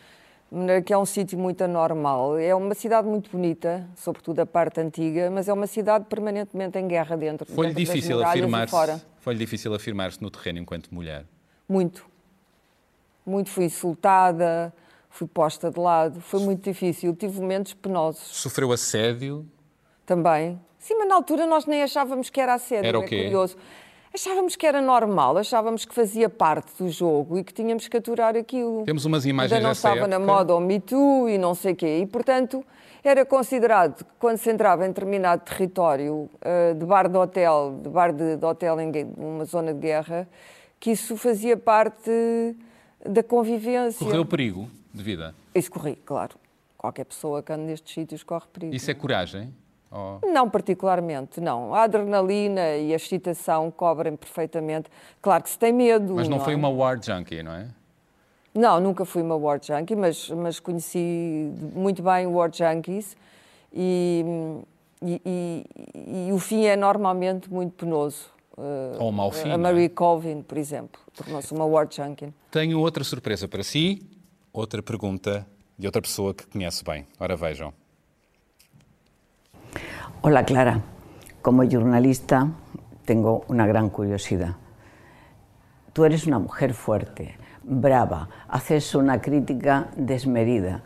Que 0.85 0.93
é 0.93 0.97
um 0.97 1.05
sítio 1.05 1.37
muito 1.39 1.63
anormal. 1.63 2.37
É 2.37 2.53
uma 2.53 2.75
cidade 2.75 3.07
muito 3.07 3.29
bonita, 3.31 3.87
sobretudo 3.95 4.39
a 4.41 4.45
parte 4.45 4.79
antiga, 4.79 5.31
mas 5.31 5.49
é 5.49 5.53
uma 5.53 5.67
cidade 5.67 6.05
permanentemente 6.05 6.77
em 6.77 6.87
guerra 6.87 7.17
dentro. 7.17 7.45
Foi-lhe 7.51 7.73
difícil 7.73 8.23
afirmar-se 8.23 8.71
fora. 8.71 9.01
foi 9.19 9.35
difícil 9.35 9.73
afirmar-se 9.73 10.21
no 10.21 10.29
terreno 10.29 10.59
enquanto 10.59 10.93
mulher. 10.93 11.25
Muito. 11.67 12.05
Muito. 13.25 13.49
Fui 13.49 13.65
insultada, 13.65 14.73
fui 15.09 15.27
posta 15.27 15.71
de 15.71 15.79
lado. 15.79 16.21
Foi 16.21 16.39
muito 16.39 16.63
difícil. 16.63 17.15
Tive 17.15 17.39
momentos 17.39 17.73
penosos. 17.73 18.21
Sofreu 18.37 18.71
assédio, 18.71 19.45
Também. 20.05 20.59
Sim, 20.77 20.95
mas 20.99 21.07
na 21.07 21.15
altura 21.15 21.47
nós 21.47 21.65
nem 21.65 21.81
achávamos 21.81 22.29
que 22.29 22.39
era 22.39 22.53
assédio, 22.53 22.85
Era 22.87 22.99
o 22.99 23.03
é 23.03 23.07
quê? 23.07 23.23
curioso. 23.23 23.57
Achávamos 24.13 24.55
que 24.55 24.65
era 24.65 24.81
normal, 24.81 25.35
achávamos 25.37 25.83
que 25.83 25.93
fazia 25.93 26.29
parte 26.29 26.71
do 26.81 26.89
jogo 26.89 27.37
e 27.37 27.43
que 27.43 27.51
tínhamos 27.51 27.87
que 27.87 27.97
aturar 27.97 28.35
aquilo. 28.37 28.83
Temos 28.85 29.03
umas 29.03 29.25
imagens 29.25 29.51
Ainda 29.51 29.63
não 29.63 29.71
dessa 29.71 29.89
estava 29.89 30.07
na 30.07 30.15
época. 30.17 30.31
moda 30.31 30.55
o 30.55 30.59
Me 30.61 30.79
Too 30.79 31.27
e 31.27 31.37
não 31.37 31.53
sei 31.55 31.73
o 31.73 31.75
quê. 31.75 31.99
E, 32.01 32.05
portanto, 32.05 32.63
era 33.03 33.25
considerado 33.25 34.05
que 34.05 34.11
quando 34.19 34.37
se 34.37 34.49
entrava 34.49 34.85
em 34.85 34.89
determinado 34.89 35.43
território, 35.43 36.29
eh, 36.39 36.73
de 36.75 36.85
bar 36.85 37.09
de 37.09 37.17
hotel, 37.17 37.77
de 37.81 37.89
bar 37.89 38.13
de, 38.13 38.37
de 38.37 38.45
hotel 38.45 38.79
em 38.79 38.89
numa 39.17 39.43
zona 39.43 39.73
de 39.73 39.79
guerra, 39.81 40.29
que 40.79 40.91
isso 40.91 41.17
fazia 41.17 41.57
parte 41.57 42.55
da 43.07 43.23
convivência. 43.23 44.05
correu 44.05 44.25
perigo 44.25 44.69
de 44.93 45.03
vida. 45.03 45.33
Isso 45.53 45.71
corri, 45.71 45.95
claro. 46.05 46.35
Qualquer 46.77 47.05
pessoa 47.05 47.41
que 47.41 47.51
ande 47.51 47.63
nestes 47.63 47.93
sítios 47.93 48.23
corre 48.23 48.45
perigo. 48.51 48.75
Isso 48.75 48.89
é 48.91 48.93
coragem? 48.93 49.53
Não 50.23 50.49
particularmente, 50.49 51.39
não. 51.39 51.73
A 51.73 51.83
adrenalina 51.83 52.75
e 52.75 52.91
a 52.91 52.95
excitação 52.97 53.71
cobrem 53.71 54.15
perfeitamente. 54.17 54.89
Claro 55.21 55.43
que 55.43 55.49
se 55.49 55.57
tem 55.57 55.71
medo. 55.71 56.15
Mas 56.15 56.27
não 56.27 56.39
foi 56.39 56.53
é? 56.53 56.55
uma 56.57 56.67
war 56.67 57.01
junkie, 57.01 57.41
não 57.41 57.53
é? 57.53 57.67
Não, 58.53 58.79
nunca 58.81 59.05
fui 59.05 59.21
uma 59.21 59.35
war 59.35 59.59
junkie, 59.61 59.95
mas, 59.95 60.29
mas 60.31 60.59
conheci 60.59 61.49
muito 61.73 62.03
bem 62.03 62.27
war 62.27 62.49
junkies 62.53 63.15
e, 63.73 64.25
e, 65.01 65.21
e- 65.25 66.27
e 66.29 66.31
o 66.33 66.39
fim 66.39 66.65
é 66.65 66.75
normalmente 66.75 67.51
muito 67.51 67.73
penoso. 67.73 68.29
Uh, 68.57 68.95
Ou 68.99 69.09
um 69.09 69.11
mau 69.11 69.31
fim, 69.31 69.51
A? 69.51 69.57
Marie 69.57 69.89
Colvin, 69.89 70.41
por 70.41 70.57
exemplo, 70.57 71.01
tornou-se 71.13 71.53
uma 71.53 71.65
war 71.65 71.87
junkie. 71.91 72.33
Tenho 72.51 72.79
outra 72.79 73.03
surpresa 73.03 73.47
para 73.49 73.63
si, 73.63 74.01
outra 74.53 74.81
pergunta 74.81 75.45
de 75.77 75.87
outra 75.87 76.01
pessoa 76.01 76.33
que 76.33 76.47
conhece 76.47 76.83
bem. 76.83 77.05
Ora 77.19 77.35
vejam. 77.35 77.73
Hola 80.21 80.43
Clara, 80.45 80.81
como 81.41 81.69
jornalista 81.69 82.49
tengo 83.05 83.43
una 83.49 83.67
gran 83.67 83.89
curiosidad. 83.89 84.55
Tú 85.91 86.05
eres 86.05 86.25
una 86.25 86.39
mujer 86.39 86.73
fuerte, 86.73 87.37
brava, 87.61 88.29
haces 88.47 88.95
una 88.95 89.21
crítica 89.21 89.91
desmedida, 89.97 90.83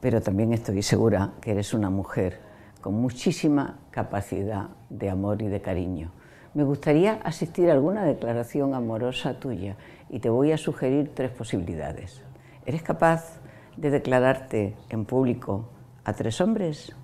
pero 0.00 0.20
también 0.20 0.52
estoy 0.52 0.82
segura 0.82 1.32
que 1.40 1.52
eres 1.52 1.74
una 1.74 1.90
mujer 1.90 2.40
con 2.80 2.94
muchísima 2.94 3.78
capacidad 3.90 4.68
de 4.90 5.10
amor 5.10 5.42
y 5.42 5.48
de 5.48 5.60
cariño. 5.60 6.12
Me 6.56 6.64
gustaría 6.64 7.20
asistir 7.22 7.68
a 7.68 7.74
alguna 7.74 8.02
declaración 8.04 8.72
amorosa 8.72 9.38
tuya 9.38 9.76
y 10.08 10.20
te 10.20 10.30
voy 10.30 10.52
a 10.52 10.56
sugerir 10.56 11.12
tres 11.14 11.30
posibilidades. 11.30 12.22
¿Eres 12.64 12.82
capaz 12.82 13.40
de 13.76 13.90
declararte 13.90 14.74
en 14.88 15.04
público 15.04 15.68
a 16.02 16.14
tres 16.14 16.40
hombres? 16.40 16.96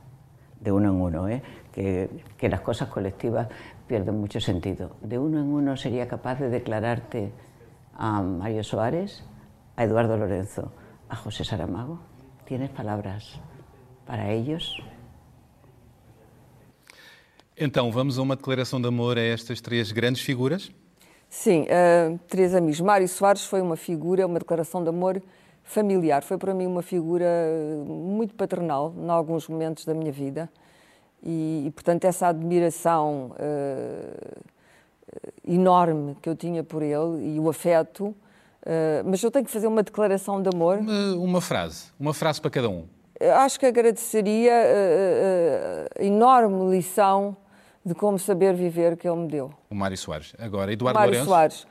de 0.59 0.71
uno 0.71 0.91
en 0.91 1.01
uno, 1.01 1.29
¿eh? 1.29 1.43
que, 1.73 2.09
que 2.39 2.49
las 2.49 2.61
cosas 2.61 2.89
colectivas 2.89 3.49
pierden 3.89 4.19
mucho 4.21 4.41
sentido. 4.41 4.93
De 5.03 5.19
uno 5.19 5.41
en 5.41 5.53
uno 5.53 5.77
sería 5.77 6.07
capaz 6.07 6.39
de 6.39 6.49
declararte 6.49 7.33
a 7.95 8.23
Mario 8.23 8.63
Soares, 8.63 9.25
a 9.77 9.85
Eduardo 9.85 10.17
Lorenzo, 10.17 10.73
a 11.09 11.17
José 11.17 11.45
Saramago. 11.45 11.99
Tienes 12.47 12.71
palabras 12.71 13.41
para 14.07 14.31
ellos. 14.31 14.81
Então, 17.65 17.93
vamos 17.93 18.19
a 18.19 18.23
uma 18.23 18.35
declaração 18.35 18.81
de 18.81 18.89
amor 18.89 19.17
a 19.17 19.21
estas 19.21 19.61
três 19.61 19.93
grandes 19.93 20.21
figuras? 20.21 20.73
Sim, 21.31 21.63
uh, 21.63 22.19
três 22.27 22.57
amigos. 22.57 22.81
Mário 22.81 23.09
Soares 23.09 23.45
foi 23.45 23.61
uma 23.61 23.77
figura, 23.77 24.27
uma 24.27 24.41
declaração 24.41 24.83
de 24.83 24.89
amor 24.89 25.23
familiar. 25.63 26.25
Foi 26.25 26.37
para 26.37 26.53
mim 26.53 26.67
uma 26.67 26.83
figura 26.83 27.25
muito 27.87 28.35
paternal 28.35 28.93
em 28.99 29.09
alguns 29.09 29.47
momentos 29.47 29.85
da 29.85 29.95
minha 29.95 30.11
vida. 30.11 30.51
E, 31.23 31.63
e 31.67 31.71
portanto, 31.71 32.05
essa 32.05 32.27
admiração 32.27 33.31
uh, 33.37 34.43
enorme 35.47 36.17
que 36.21 36.29
eu 36.29 36.35
tinha 36.35 36.65
por 36.65 36.83
ele 36.83 37.37
e 37.37 37.39
o 37.39 37.49
afeto. 37.49 38.07
Uh, 38.07 38.17
mas 39.05 39.23
eu 39.23 39.31
tenho 39.31 39.45
que 39.45 39.53
fazer 39.53 39.69
uma 39.69 39.85
declaração 39.85 40.43
de 40.43 40.49
amor. 40.53 40.79
Uma, 40.79 41.15
uma 41.15 41.41
frase, 41.41 41.93
uma 41.97 42.13
frase 42.13 42.41
para 42.41 42.51
cada 42.51 42.69
um. 42.69 42.87
Acho 43.37 43.61
que 43.61 43.67
agradeceria 43.67 44.53
a 45.97 46.03
enorme 46.03 46.77
lição 46.77 47.37
de 47.85 47.95
como 47.95 48.19
saber 48.19 48.55
viver 48.55 48.97
que 48.97 49.09
ele 49.09 49.17
me 49.17 49.29
deu. 49.29 49.53
O 49.71 49.75
Mário 49.75 49.97
Soares. 49.97 50.35
Agora, 50.39 50.73
Eduardo 50.73 50.99
Mário 50.99 51.13
Lourenço. 51.13 51.29
Soares. 51.29 51.67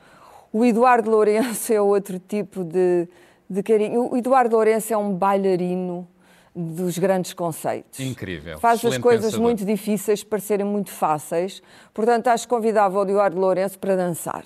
O 0.52 0.64
Eduardo 0.64 1.10
Lourenço 1.10 1.72
é 1.72 1.80
outro 1.80 2.18
tipo 2.18 2.62
de, 2.62 3.08
de 3.48 3.62
carinho. 3.62 4.12
O 4.12 4.16
Eduardo 4.16 4.54
Lourenço 4.54 4.92
é 4.92 4.96
um 4.96 5.14
bailarino 5.14 6.06
dos 6.54 6.98
grandes 6.98 7.32
conceitos. 7.32 7.98
Incrível. 8.00 8.58
Faz 8.58 8.78
Excelente 8.80 8.96
as 8.96 9.02
coisas 9.02 9.24
pensador. 9.24 9.42
muito 9.46 9.64
difíceis 9.64 10.22
parecerem 10.22 10.66
muito 10.66 10.90
fáceis. 10.90 11.62
Portanto, 11.94 12.28
acho 12.28 12.46
que 12.46 12.54
convidava 12.54 12.98
o 12.98 13.02
Eduardo 13.02 13.38
Lourenço 13.40 13.78
para 13.78 13.96
dançar. 13.96 14.44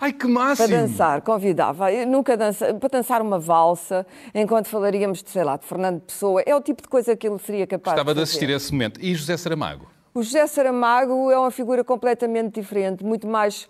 Ai, 0.00 0.12
que 0.12 0.26
máximo! 0.26 0.68
Para 0.68 0.80
dançar, 0.80 1.20
convidava. 1.22 1.92
Eu 1.92 2.06
nunca 2.06 2.36
dança, 2.36 2.74
para 2.74 2.88
dançar 2.88 3.22
uma 3.22 3.38
valsa, 3.38 4.06
enquanto 4.34 4.66
falaríamos 4.68 5.22
de, 5.22 5.30
sei 5.30 5.44
lá, 5.44 5.56
de 5.56 5.66
Fernando 5.66 6.00
Pessoa. 6.00 6.42
É 6.44 6.54
o 6.56 6.60
tipo 6.60 6.82
de 6.82 6.88
coisa 6.88 7.14
que 7.14 7.28
ele 7.28 7.38
seria 7.38 7.66
capaz 7.66 7.94
Gostava 7.94 8.12
de 8.14 8.18
de 8.18 8.22
assistir 8.22 8.48
a 8.48 8.56
esse 8.56 8.72
momento. 8.72 8.98
E 9.02 9.14
José 9.14 9.36
Saramago? 9.36 9.86
O 10.14 10.22
José 10.22 10.46
Saramago 10.46 11.30
é 11.30 11.38
uma 11.38 11.50
figura 11.50 11.82
completamente 11.82 12.54
diferente, 12.60 13.02
muito 13.04 13.26
mais 13.26 13.68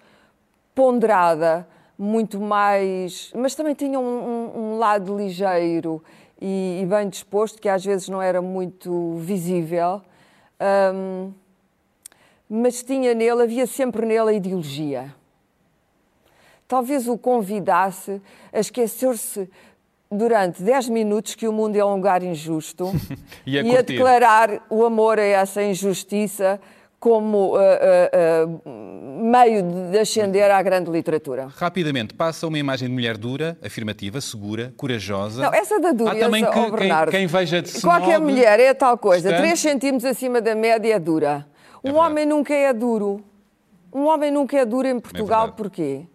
ponderada, 0.75 1.67
muito 1.99 2.39
mais. 2.39 3.33
mas 3.35 3.55
também 3.55 3.75
tinha 3.75 3.99
um, 3.99 4.05
um- 4.05 4.59
um 4.75 4.79
lado 4.79 5.17
ligeiro 5.17 6.03
e, 6.41 6.81
e 6.83 6.87
bem 6.87 7.09
disposto, 7.09 7.61
que 7.61 7.69
às 7.69 7.83
vezes 7.85 8.09
não 8.11 8.21
era 8.21 8.43
muito 8.43 9.15
visível. 9.21 10.03
Ahm, 10.61 11.33
mas 12.49 12.83
tinha 12.83 13.15
nele, 13.15 13.43
havia 13.43 13.67
sempre 13.67 14.05
nele 14.05 14.31
a 14.31 14.33
ideologia. 14.35 15.15
Talvez 16.69 17.09
o 17.09 17.17
convidasse 17.17 18.21
a 18.53 18.59
esquecer-se 18.61 19.49
durante 20.17 20.63
10 20.63 20.89
minutos 20.89 21.35
que 21.35 21.47
o 21.47 21.53
mundo 21.53 21.77
é 21.77 21.85
um 21.85 21.95
lugar 21.95 22.23
injusto 22.23 22.93
E 23.47 23.59
a 23.59 23.63
e 23.63 23.77
a 23.77 23.83
declarar 23.83 24.65
o 24.71 24.85
amor 24.85 25.19
a 25.19 25.23
essa 25.23 25.63
injustiça 25.63 26.61
como 27.05 27.55
ah, 27.57 27.61
ah, 27.61 28.11
ah, 28.15 28.71
meio 29.23 29.63
de 29.91 29.99
ascender 29.99 30.51
à 30.51 30.63
grande 30.63 30.91
literatura. 30.91 31.49
Rapidamente, 31.55 32.15
passa 32.15 32.47
uma 32.47 32.59
imagem 32.59 32.89
de 32.89 32.95
mulher 32.95 33.19
dura, 33.19 33.59
afirmativa, 33.63 34.23
segura, 34.23 34.73
corajosa. 34.75 35.43
Não, 35.43 35.53
essa 35.53 35.79
da 35.79 35.93
dureza, 35.93 36.17
Há 36.17 36.21
também 36.21 36.43
que, 36.43 36.51
quem, 36.51 36.71
Bernardo. 36.71 37.11
quem 37.11 37.27
veja 37.27 37.61
de 37.61 37.79
Qualquer 37.83 38.15
snob, 38.15 38.33
mulher 38.33 38.59
é 38.59 38.73
tal 38.73 38.97
coisa, 38.97 39.29
distante. 39.29 39.49
3 39.49 39.61
centímetros 39.61 40.11
acima 40.11 40.41
da 40.41 40.55
média 40.55 40.95
é 40.95 40.99
dura. 40.99 41.47
Um 41.85 41.93
verdade. 41.93 42.07
homem 42.07 42.25
nunca 42.25 42.55
é 42.55 42.73
duro. 42.73 43.23
Um 43.93 44.07
homem 44.07 44.31
nunca 44.31 44.57
é 44.57 44.65
duro 44.65 44.89
em 44.89 44.99
Portugal, 44.99 45.41
verdade. 45.49 45.57
porquê? 45.59 46.07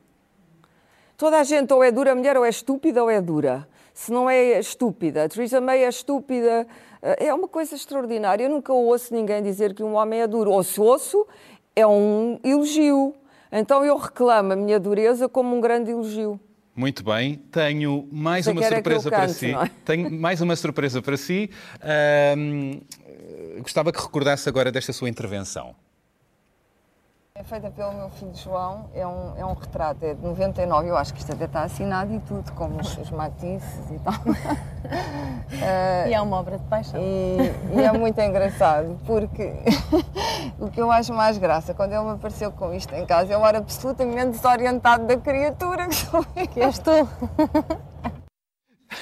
Toda 1.15 1.37
a 1.37 1.43
gente 1.43 1.71
ou 1.71 1.83
é 1.83 1.91
dura, 1.91 2.13
a 2.13 2.15
mulher 2.15 2.35
ou 2.35 2.43
é 2.43 2.49
estúpida 2.49 3.03
ou 3.03 3.11
é 3.11 3.21
dura. 3.21 3.67
Se 3.99 4.13
não 4.13 4.29
é 4.29 4.57
estúpida, 4.57 5.25
a 5.25 5.27
Theresa 5.27 5.59
May 5.59 5.83
é 5.83 5.89
estúpida, 5.89 6.65
eh, 7.01 7.25
é 7.25 7.33
uma 7.33 7.49
coisa 7.49 7.75
extraordinária. 7.75 8.45
Eu 8.45 8.49
nunca 8.49 8.71
ouço 8.71 9.13
ninguém 9.13 9.43
dizer 9.43 9.73
que 9.73 9.83
um 9.83 9.95
homem 9.95 10.21
é 10.21 10.25
duro. 10.25 10.51
Ou 10.51 10.63
se 10.63 10.79
ouço, 10.79 11.27
é 11.75 11.85
um 11.85 12.39
elogio. 12.41 13.13
Então 13.51 13.83
eu 13.83 13.97
reclamo 13.97 14.53
a 14.53 14.55
minha 14.55 14.79
dureza 14.79 15.27
como 15.27 15.53
um 15.53 15.59
grande 15.59 15.91
elogio. 15.91 16.39
Muito 16.73 17.03
bem, 17.03 17.43
tenho 17.51 18.07
mais 18.09 18.45
Você 18.45 18.51
uma 18.51 18.63
surpresa 18.63 19.09
para 19.09 19.19
cante, 19.19 19.33
si. 19.33 19.51
é? 19.53 19.69
Tenho 19.83 20.09
mais 20.09 20.39
uma 20.39 20.55
surpresa 20.55 21.01
para 21.01 21.17
si. 21.17 21.49
Gostava 23.61 23.91
que 23.91 24.01
recordasse 24.01 24.47
agora 24.47 24.71
desta 24.71 24.93
sua 24.93 25.09
intervenção. 25.09 25.75
É 27.39 27.43
feita 27.45 27.71
pelo 27.71 27.93
meu 27.93 28.09
filho 28.09 28.35
João, 28.35 28.89
é 28.93 29.07
um, 29.07 29.33
é 29.37 29.45
um 29.45 29.53
retrato, 29.53 30.03
é 30.03 30.13
de 30.13 30.21
99, 30.21 30.89
eu 30.89 30.97
acho 30.97 31.13
que 31.13 31.21
isto 31.21 31.31
até 31.31 31.45
está 31.45 31.63
assinado 31.63 32.13
e 32.13 32.19
tudo, 32.19 32.51
como 32.51 32.81
os, 32.81 32.97
os 32.97 33.09
matices 33.11 33.89
e 33.91 33.99
tal. 33.99 34.13
E 36.07 36.13
é 36.13 36.21
uma 36.21 36.37
obra 36.37 36.57
de 36.57 36.63
paixão. 36.65 36.99
E, 37.01 37.37
e 37.75 37.81
é 37.81 37.91
muito 37.91 38.19
engraçado, 38.19 38.97
porque 39.05 39.53
o 40.59 40.69
que 40.69 40.81
eu 40.81 40.91
acho 40.91 41.13
mais 41.13 41.37
graça, 41.37 41.73
quando 41.73 41.93
ele 41.93 42.03
me 42.03 42.11
apareceu 42.11 42.51
com 42.51 42.73
isto 42.73 42.93
em 42.93 43.05
casa, 43.05 43.31
eu 43.31 43.45
era 43.45 43.59
absolutamente 43.59 44.31
desorientado 44.31 45.05
da 45.05 45.15
criatura 45.17 45.87
que 45.87 45.95
sou 45.95 46.25
eu. 46.35 46.47
Que 46.47 46.61
és 46.61 46.77
tu. 46.77 46.91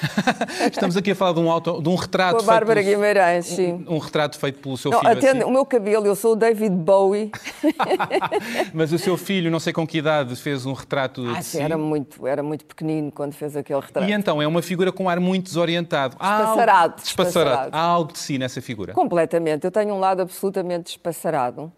Estamos 0.70 0.96
aqui 0.96 1.10
a 1.10 1.14
falar 1.14 1.32
de 1.32 1.40
um, 1.40 1.50
auto, 1.50 1.80
de 1.82 1.88
um 1.88 1.94
retrato. 1.94 2.36
Com 2.36 2.42
a 2.42 2.46
Bárbara 2.46 2.82
feito 2.82 2.96
pelo- 2.98 3.02
Guimarães, 3.12 3.46
sim. 3.46 3.84
Um 3.88 3.98
retrato 3.98 4.38
feito 4.38 4.58
pelo 4.60 4.76
seu 4.76 4.90
Não, 4.90 5.00
filho. 5.00 5.12
atende, 5.12 5.38
assim. 5.38 5.42
O 5.44 5.50
meu 5.50 5.64
cabelo, 5.66 6.06
eu 6.06 6.14
sou 6.14 6.32
o 6.32 6.36
David 6.36 6.74
Bowie. 6.74 7.30
Mas 8.72 8.92
o 8.92 8.98
seu 8.98 9.16
filho, 9.16 9.50
não 9.50 9.60
sei 9.60 9.72
com 9.72 9.86
que 9.86 9.98
idade, 9.98 10.34
fez 10.36 10.66
um 10.66 10.72
retrato 10.72 11.24
Ah, 11.30 11.42
sim, 11.42 11.58
si. 11.58 11.60
era 11.62 11.76
muito, 11.78 12.26
era 12.26 12.42
muito 12.42 12.64
pequenino 12.64 13.10
quando 13.12 13.34
fez 13.34 13.56
aquele 13.56 13.80
retrato. 13.80 14.08
E 14.08 14.12
então 14.12 14.40
é 14.40 14.46
uma 14.46 14.62
figura 14.62 14.92
com 14.92 15.04
um 15.04 15.08
ar 15.08 15.20
muito 15.20 15.44
desorientado. 15.46 16.16
Há 16.18 16.32
algo- 16.34 16.44
Despassarado, 16.48 16.94
Despassarado. 17.02 17.50
despassarado. 17.56 17.76
Há 17.76 17.80
algo 17.80 18.12
de 18.12 18.18
si 18.18 18.38
nessa 18.38 18.60
figura. 18.60 18.92
Completamente. 18.92 19.64
Eu 19.64 19.70
tenho 19.70 19.94
um 19.94 19.98
lado 19.98 20.22
absolutamente 20.22 20.84
despassarado. 20.84 21.72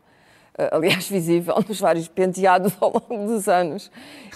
Eh, 0.61 0.71
Aliás, 0.73 1.09
visível 1.11 1.57
nos 1.67 1.81
vários 1.81 2.09
penteados 2.09 2.75
ao 2.81 2.93
longo 2.93 3.27
dos 3.27 3.49
anos. 3.49 3.91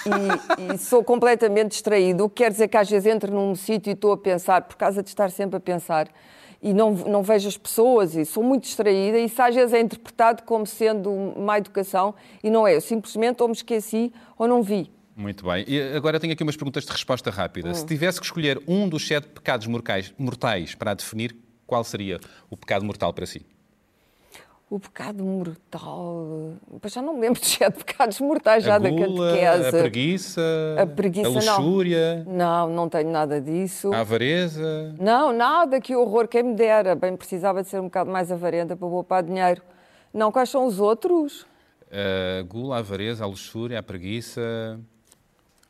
E, 0.07 0.75
e 0.75 0.79
sou 0.79 1.05
completamente 1.05 1.73
distraído. 1.73 2.25
O 2.25 2.29
que 2.29 2.43
quer 2.43 2.51
dizer 2.51 2.69
que 2.69 2.77
às 2.77 2.89
vezes 2.89 3.07
entro 3.07 3.33
num 3.33 3.55
sítio 3.55 3.91
e 3.91 3.93
estou 3.95 4.13
a 4.13 4.17
pensar, 4.17 4.63
por 4.63 4.77
causa 4.77 5.03
de 5.03 5.09
estar 5.09 5.31
sempre 5.31 5.59
a 5.59 5.61
pensar, 5.61 6.09
e 6.63 6.73
não, 6.73 6.93
não 6.93 7.23
vejo 7.23 7.47
as 7.47 7.59
pessoas, 7.59 8.17
e 8.17 8.25
sou 8.25 8.43
muito 8.43 8.63
distraída. 8.63 9.19
E 9.19 9.27
isso 9.27 9.43
às 9.43 9.55
vezes 9.55 9.75
é 9.75 9.81
interpretado 9.81 10.43
como 10.45 10.67
sendo 10.67 11.35
má 11.37 11.59
educação, 11.59 12.15
e 12.43 12.49
não 12.49 12.67
é. 12.67 12.75
Eu 12.75 12.81
simplesmente 12.81 13.43
ou 13.43 13.49
me 13.49 13.55
esqueci 13.55 14.13
ou 14.39 14.49
não 14.49 14.63
vi. 14.63 14.91
Muito 15.17 15.45
bem. 15.45 15.65
E 15.69 15.81
agora 15.95 16.19
tenho 16.19 16.33
aqui 16.33 16.43
umas 16.43 16.57
perguntas 16.57 16.85
de 16.85 16.91
resposta 16.91 17.31
rápida. 17.31 17.71
Hum. 17.71 17.75
Se 17.75 17.87
tivesse 17.87 18.19
que 18.19 18.27
escolher 18.27 18.61
um 18.67 18.89
dos 18.89 19.07
sete 19.07 19.29
pecados 19.29 19.67
mortais, 19.67 20.13
mortais 20.19 20.75
para 20.75 20.91
a 20.91 20.95
definir, 20.95 21.37
qual 21.67 21.85
seria 21.85 22.19
o 22.51 22.57
pecado 22.57 22.85
mortal 22.85 23.13
para 23.13 23.27
si? 23.27 23.47
O 24.75 24.81
pecado 24.81 25.23
mortal. 25.23 26.55
Pois 26.81 26.93
já 26.93 27.01
não 27.01 27.15
me 27.15 27.21
lembro 27.21 27.39
de 27.41 27.47
sete 27.47 27.85
pecados 27.85 28.19
mortais 28.21 28.65
já 28.65 28.75
a 28.75 28.79
da 28.81 28.91
gula, 28.91 29.31
catequese. 29.39 29.69
a 29.69 29.71
preguiça, 29.81 30.41
A 30.83 30.87
preguiça, 30.87 31.29
a 31.29 31.33
não. 31.45 31.57
luxúria, 31.59 32.25
Não, 32.27 32.69
não 32.69 32.89
tenho 32.89 33.09
nada 33.09 33.41
disso. 33.41 33.93
a 33.95 34.01
avareza. 34.01 34.93
Não, 34.99 35.33
nada, 35.33 35.81
que 35.81 35.95
horror, 35.95 36.27
quem 36.27 36.43
me 36.43 36.55
dera. 36.57 36.97
Bem, 36.97 37.17
precisava 37.17 37.63
de 37.63 37.69
ser 37.69 37.79
um 37.79 37.85
bocado 37.85 38.11
mais 38.11 38.33
avarenta 38.33 38.77
para 38.77 38.89
poupar 38.89 39.23
dinheiro. 39.23 39.63
Não, 40.13 40.33
quais 40.33 40.49
são 40.51 40.67
os 40.67 40.81
outros? 40.81 41.47
A 41.93 42.43
gula, 42.43 42.75
a 42.75 42.79
avareza, 42.81 43.23
a 43.23 43.29
luxúria, 43.29 43.79
a 43.79 43.83
preguiça, 43.83 44.81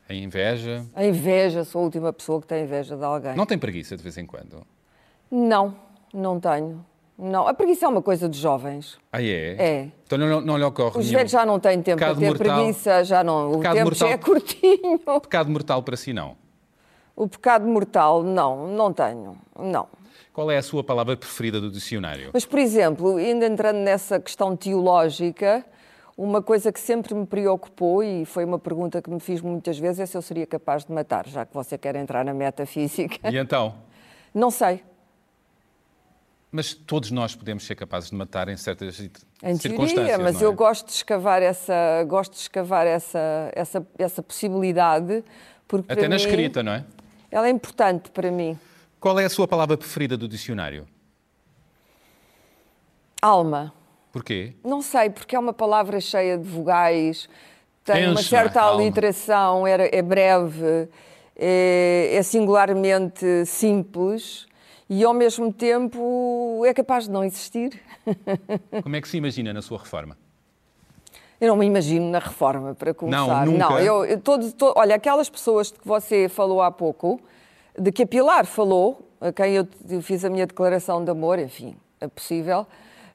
a 0.08 0.14
inveja. 0.14 0.82
A 0.94 1.04
inveja, 1.04 1.62
sou 1.64 1.82
a 1.82 1.84
última 1.84 2.10
pessoa 2.10 2.40
que 2.40 2.46
tem 2.46 2.64
inveja 2.64 2.96
de 2.96 3.04
alguém. 3.04 3.36
Não 3.36 3.44
tem 3.44 3.58
preguiça 3.58 3.98
de 3.98 4.02
vez 4.02 4.16
em 4.16 4.24
quando? 4.24 4.62
Não, 5.30 5.74
não 6.14 6.40
tenho. 6.40 6.82
Não, 7.16 7.46
a 7.46 7.55
preguiça 7.55 7.87
é 7.87 7.88
uma 7.88 8.03
coisa 8.03 8.29
de 8.29 8.38
jovens. 8.38 8.98
Ah, 9.12 9.22
é? 9.22 9.57
É. 9.57 9.88
Então 10.05 10.18
não, 10.18 10.40
não 10.40 10.59
lhe 10.59 10.64
ocorre 10.64 10.98
Os 10.98 11.07
nenhum 11.07 11.18
velhos 11.18 11.31
já 11.31 11.46
não 11.46 11.61
têm 11.61 11.81
tempo 11.81 11.98
Pecado 11.98 12.16
para 12.16 12.20
ter 12.20 12.27
mortal. 12.27 12.57
preguiça, 12.57 13.05
já 13.05 13.22
não. 13.22 13.53
O 13.53 13.59
Pecado 13.59 13.74
tempo 13.77 13.94
já 13.94 14.07
mortal. 14.07 14.09
é 14.09 14.18
curtinho. 14.18 14.98
pecado 15.22 15.50
mortal 15.50 15.83
para 15.83 15.96
si, 15.96 16.12
não? 16.12 16.37
O 17.14 17.29
pecado 17.29 17.66
mortal, 17.66 18.24
não, 18.24 18.66
não 18.66 18.92
tenho. 18.92 19.38
Não. 19.57 19.87
Qual 20.33 20.50
é 20.50 20.57
a 20.59 20.62
sua 20.62 20.83
palavra 20.83 21.16
preferida 21.16 21.61
do 21.61 21.70
dicionário? 21.70 22.31
Mas, 22.35 22.44
por 22.44 22.59
exemplo, 22.59 23.16
ainda 23.16 23.46
entrando 23.46 23.77
nessa 23.77 24.18
questão 24.18 24.57
teológica, 24.57 25.64
uma 26.18 26.42
coisa 26.42 26.72
que 26.72 26.81
sempre 26.81 27.14
me 27.14 27.24
preocupou 27.24 28.03
e 28.03 28.24
foi 28.24 28.44
uma 28.44 28.59
pergunta 28.59 29.00
que 29.00 29.09
me 29.09 29.20
fiz 29.20 29.40
muitas 29.40 29.79
vezes 29.79 30.00
é 30.00 30.07
se 30.07 30.16
eu 30.16 30.22
seria 30.22 30.46
capaz 30.46 30.85
de 30.85 30.92
matar, 30.92 31.29
já 31.29 31.46
que 31.46 31.55
você 31.55 31.79
quer 31.79 31.94
entrar 31.94 32.24
na 32.24 32.35
metafísica. 32.35 33.31
E 33.31 33.38
então? 33.38 33.74
Não 34.35 34.50
sei. 34.50 34.83
Mas 36.56 36.72
todos 36.72 37.10
nós 37.10 37.34
podemos 37.34 37.66
ser 37.66 37.74
capazes 37.74 38.10
de 38.10 38.14
matar 38.14 38.48
em 38.48 38.56
certas 38.56 39.00
Em 39.42 39.56
circunstâncias. 39.56 39.92
teoria, 39.92 40.18
mas 40.18 40.36
não 40.36 40.42
é? 40.42 40.44
eu 40.44 40.52
gosto 40.52 40.86
de 40.86 40.92
escavar 40.92 41.42
essa, 41.42 42.04
gosto 42.06 42.34
de 42.34 42.38
escavar 42.38 42.86
essa, 42.86 43.50
essa, 43.52 43.84
essa 43.98 44.22
possibilidade, 44.22 45.24
porque 45.66 45.92
Até 45.92 46.02
na 46.02 46.10
mim, 46.10 46.22
escrita, 46.22 46.62
não 46.62 46.74
é? 46.74 46.84
ela 47.28 47.48
é 47.48 47.50
importante 47.50 48.08
para 48.12 48.30
mim. 48.30 48.56
Qual 49.00 49.18
é 49.18 49.24
a 49.24 49.28
sua 49.28 49.48
palavra 49.48 49.76
preferida 49.76 50.16
do 50.16 50.28
dicionário? 50.28 50.86
Alma. 53.20 53.74
Porquê? 54.12 54.52
Não 54.62 54.80
sei, 54.80 55.10
porque 55.10 55.34
é 55.34 55.38
uma 55.40 55.52
palavra 55.52 56.00
cheia 56.00 56.38
de 56.38 56.48
vogais, 56.48 57.28
tem 57.82 58.08
uma 58.08 58.22
certa 58.22 58.60
alma. 58.60 58.80
aliteração, 58.80 59.66
é, 59.66 59.90
é 59.92 60.02
breve, 60.02 60.88
é, 61.34 62.10
é 62.14 62.22
singularmente 62.22 63.44
simples 63.44 64.46
e 64.88 65.03
ao 65.05 65.14
mesmo 65.14 65.53
tempo 65.53 66.62
é 66.66 66.75
capaz 66.75 67.05
de 67.05 67.11
não 67.11 67.25
existir. 67.25 67.81
Como 68.83 68.97
é 68.97 69.01
que 69.01 69.09
se 69.09 69.16
imagina 69.16 69.53
na 69.53 69.62
sua 69.62 69.79
reforma? 69.79 70.16
Eu 71.40 71.49
não 71.49 71.57
me 71.57 71.66
imagino 71.66 72.09
na 72.11 72.18
reforma, 72.18 72.75
para 72.75 72.94
começar. 72.94 73.44
Não, 73.44 73.53
nunca? 73.53 73.70
não 73.70 73.79
eu, 73.79 74.05
eu 74.05 74.20
todo, 74.20 74.53
todo- 74.53 74.75
olha, 74.77 74.94
aquelas 74.94 75.29
pessoas 75.29 75.68
de 75.73 75.79
que 75.79 75.87
você 75.87 76.29
falou 76.29 76.62
há 76.62 76.70
pouco, 76.70 77.20
de 77.79 77.90
que 77.90 78.05
a 78.05 78.07
Pilar 78.07 78.47
falou, 78.47 79.09
a 79.20 79.33
quem 79.33 79.53
eu, 79.55 79.66
eu 79.88 80.01
fiz 80.01 80.25
a 80.25 80.31
minha 80.31 80.47
declaração 80.47 81.05
de 81.05 81.11
amor, 81.11 81.38
enfim, 81.38 81.77
é 82.01 82.07
possível, 82.07 82.66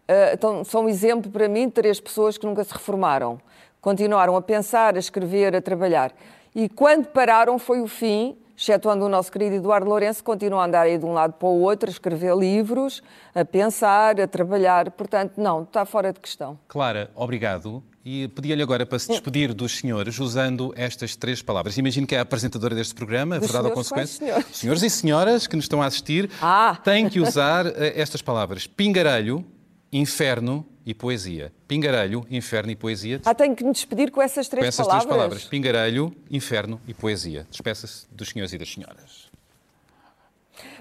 eh, 0.08 0.32
então, 0.34 0.64
são 0.64 0.86
um 0.86 0.90
exemplo 0.90 1.32
para 1.32 1.48
mim 1.48 1.68
de 1.68 1.74
três 1.74 2.00
pessoas 2.00 2.38
que 2.38 2.46
nunca 2.46 2.64
se 2.64 2.74
reformaram. 2.74 3.40
Continuaram 3.80 4.36
a 4.36 4.42
pensar, 4.42 4.96
a 4.96 5.00
escrever, 5.00 5.56
a 5.56 5.62
trabalhar. 5.62 6.12
E 6.54 6.68
quando 6.68 7.08
pararam 7.08 7.58
foi 7.58 7.80
o 7.80 7.88
fim, 7.88 8.36
excetuando 8.60 9.06
o 9.06 9.10
nosso 9.10 9.32
querido 9.32 9.56
Eduardo 9.56 9.88
Lourenço, 9.90 10.22
continua 10.22 10.64
a 10.64 10.66
andar 10.66 10.82
aí 10.82 10.98
de 10.98 11.06
um 11.06 11.14
lado 11.14 11.32
para 11.34 11.48
o 11.48 11.62
outro, 11.62 11.88
a 11.90 11.92
escrever 11.92 12.36
livros, 12.36 13.02
a 13.34 13.46
pensar, 13.46 14.20
a 14.20 14.28
trabalhar. 14.28 14.92
Portanto, 14.92 15.36
não, 15.38 15.64
está 15.64 15.86
fora 15.86 16.12
de 16.12 16.20
questão. 16.20 16.60
Clara, 16.68 17.10
obrigado. 17.16 17.82
E 18.04 18.28
pedia-lhe 18.30 18.62
agora 18.62 18.86
para 18.86 19.00
se 19.00 19.08
despedir 19.08 19.54
dos 19.54 19.78
senhores 19.78 20.20
usando 20.20 20.74
estas 20.76 21.16
três 21.16 21.42
palavras. 21.42 21.78
Imagino 21.78 22.06
que 22.06 22.16
é 22.16 22.20
a 22.20 22.24
apresentadora 22.24 22.76
deste 22.76 22.94
programa, 22.96 23.40
Dos 23.40 23.48
verdade 23.50 23.70
ou 23.70 23.74
consequência? 23.74 24.18
senhores? 24.26 24.46
Senhores 24.52 24.84
e 24.84 24.90
senhoras 24.90 25.48
que 25.48 25.56
nos 25.56 25.66
estão 25.66 25.82
a 25.82 25.86
assistir 25.86 26.30
Ah. 26.42 26.78
têm 26.84 27.08
que 27.08 27.20
usar 27.22 27.66
eh, 27.66 27.94
estas 27.96 28.22
palavras: 28.22 28.68
pingarelho, 28.68 29.46
inferno 29.92 30.66
e 30.90 30.94
poesia. 30.96 31.54
Pingarelho, 31.68 32.26
inferno 32.32 32.72
e 32.72 32.76
poesia. 32.76 33.22
Ah, 33.24 33.36
tenho 33.36 33.56
que 33.56 33.64
me 33.64 33.72
despedir 33.72 34.10
com 34.10 34.20
essas 34.20 34.48
três 34.48 34.66
Com 34.66 34.68
essas 34.70 34.88
palavras? 34.88 35.06
três 35.06 35.16
palavras: 35.16 35.44
pingarelho, 35.46 36.12
inferno 36.32 36.82
e 36.88 36.96
poesia. 36.96 37.46
Despeça-se 37.52 38.08
dos 38.12 38.30
senhores 38.30 38.52
e 38.54 38.58
das 38.58 38.74
senhoras. 38.74 39.30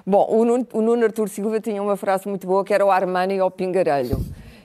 Bom, 0.06 0.26
o 0.30 0.46
Nuno, 0.46 0.66
o 0.72 0.80
Nuno 0.80 1.04
Artur 1.04 1.28
Silva 1.28 1.60
tinha 1.60 1.82
uma 1.82 1.94
frase 1.94 2.26
muito 2.26 2.46
boa 2.46 2.64
que 2.64 2.72
era 2.72 2.86
o 2.86 2.90
Armani 2.90 3.38
ao 3.38 3.50
pingarelho. 3.50 4.24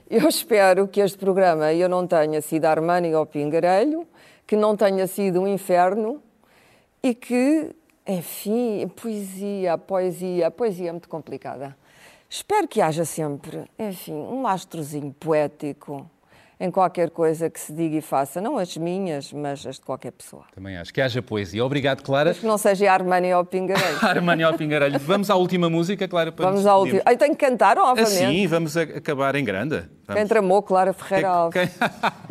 Eu 0.09 0.29
espero 0.29 0.87
que 0.87 1.01
este 1.01 1.17
programa 1.17 1.73
eu 1.73 1.89
não 1.89 2.07
tenha 2.07 2.39
sido 2.41 2.63
Armani 2.63 3.11
ao 3.13 3.25
pingarelho, 3.25 4.07
que 4.47 4.55
não 4.55 4.77
tenha 4.77 5.05
sido 5.07 5.41
um 5.41 5.47
inferno 5.47 6.23
e 7.03 7.13
que, 7.13 7.75
enfim, 8.07 8.87
poesia, 8.95 9.77
poesia, 9.77 10.49
poesia 10.49 10.87
é 10.87 10.91
muito 10.93 11.09
complicada. 11.09 11.75
Espero 12.35 12.67
que 12.67 12.81
haja 12.81 13.05
sempre, 13.05 13.69
enfim, 13.77 14.15
um 14.15 14.41
lastrozinho 14.41 15.13
poético 15.13 16.09
em 16.63 16.71
qualquer 16.71 17.09
coisa 17.09 17.49
que 17.49 17.59
se 17.59 17.73
diga 17.73 17.97
e 17.97 18.01
faça, 18.01 18.39
não 18.39 18.57
as 18.57 18.77
minhas, 18.77 19.33
mas 19.33 19.65
as 19.67 19.75
de 19.75 19.81
qualquer 19.81 20.11
pessoa. 20.13 20.43
Também 20.55 20.77
acho 20.77 20.93
que 20.93 21.01
haja 21.01 21.21
poesia. 21.21 21.63
Obrigado, 21.65 22.01
Clara. 22.01 22.29
Mas 22.29 22.39
que 22.39 22.45
não 22.45 22.57
seja 22.57 22.89
Armani 22.89 23.33
ao 23.33 23.43
pingarelho. 23.43 23.97
Armani 24.01 24.43
ao 24.43 24.53
pingarelho. 24.53 24.97
Vamos 24.99 25.29
à 25.29 25.35
última 25.35 25.69
música, 25.69 26.07
Clara, 26.07 26.31
para 26.31 26.45
Vamos 26.45 26.61
último. 26.61 26.75
despedirmos. 26.85 27.03
Ai, 27.05 27.17
tenho 27.17 27.35
que 27.35 27.45
cantar 27.45 27.75
novamente. 27.75 28.07
Assim, 28.23 28.47
vamos 28.47 28.77
a- 28.77 28.81
acabar 28.83 29.35
em 29.35 29.43
grande. 29.43 29.83
Vamos. 30.05 30.19
Quem 30.19 30.27
tramou 30.27 30.61
Clara 30.61 30.93
Ferreira 30.93 31.29
Alves. 31.29 31.61
Quem- 31.69 31.89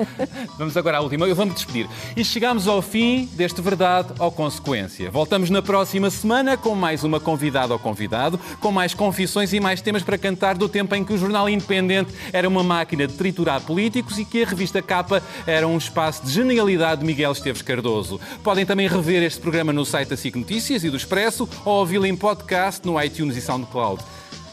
Vamos 0.59 0.77
agora 0.77 0.99
à 0.99 1.01
última. 1.01 1.27
Eu 1.27 1.35
vou-me 1.35 1.53
despedir. 1.53 1.89
E 2.17 2.25
chegamos 2.25 2.67
ao 2.69 2.81
fim 2.83 3.27
deste 3.35 3.61
Verdade 3.61 4.13
ou 4.19 4.31
Consequência. 4.31 5.11
Voltamos 5.11 5.51
na 5.51 5.63
próxima 5.63 6.11
semana 6.11 6.57
com 6.57 6.75
mais 6.75 7.05
uma 7.05 7.19
convidada 7.21 7.73
ou 7.73 7.79
convidado, 7.79 8.39
com 8.61 8.71
mais 8.71 8.95
confissões 8.95 9.53
e 9.53 9.61
mais 9.61 9.81
temas 9.81 10.03
para 10.03 10.19
cantar 10.19 10.57
do 10.57 10.69
tempo 10.69 10.95
em 10.95 11.05
que 11.05 11.13
o 11.13 11.19
jornal 11.19 11.49
independente 11.49 12.13
era 12.33 12.47
uma 12.49 12.63
máquina 12.63 13.07
de 13.07 13.15
triturar 13.15 13.61
políticos 13.63 14.19
e 14.23 14.25
que 14.25 14.43
a 14.43 14.47
revista 14.47 14.81
Capa 14.81 15.23
era 15.47 15.67
um 15.67 15.77
espaço 15.77 16.25
de 16.25 16.33
genialidade 16.33 17.01
de 17.01 17.07
Miguel 17.07 17.33
Esteves 17.33 17.61
Cardoso. 17.61 18.21
Podem 18.43 18.65
também 18.65 18.87
rever 18.87 19.23
este 19.23 19.41
programa 19.41 19.73
no 19.73 19.85
site 19.85 20.09
da 20.09 20.17
SIC 20.17 20.37
Notícias 20.37 20.85
e 20.85 20.91
do 20.91 20.97
Expresso 20.97 21.49
ou 21.65 21.81
ouvi-lo 21.81 22.07
em 22.07 22.17
podcast 22.17 22.87
no 22.87 23.01
iTunes 23.03 23.37
e 23.37 23.41
SoundCloud. 23.41 24.03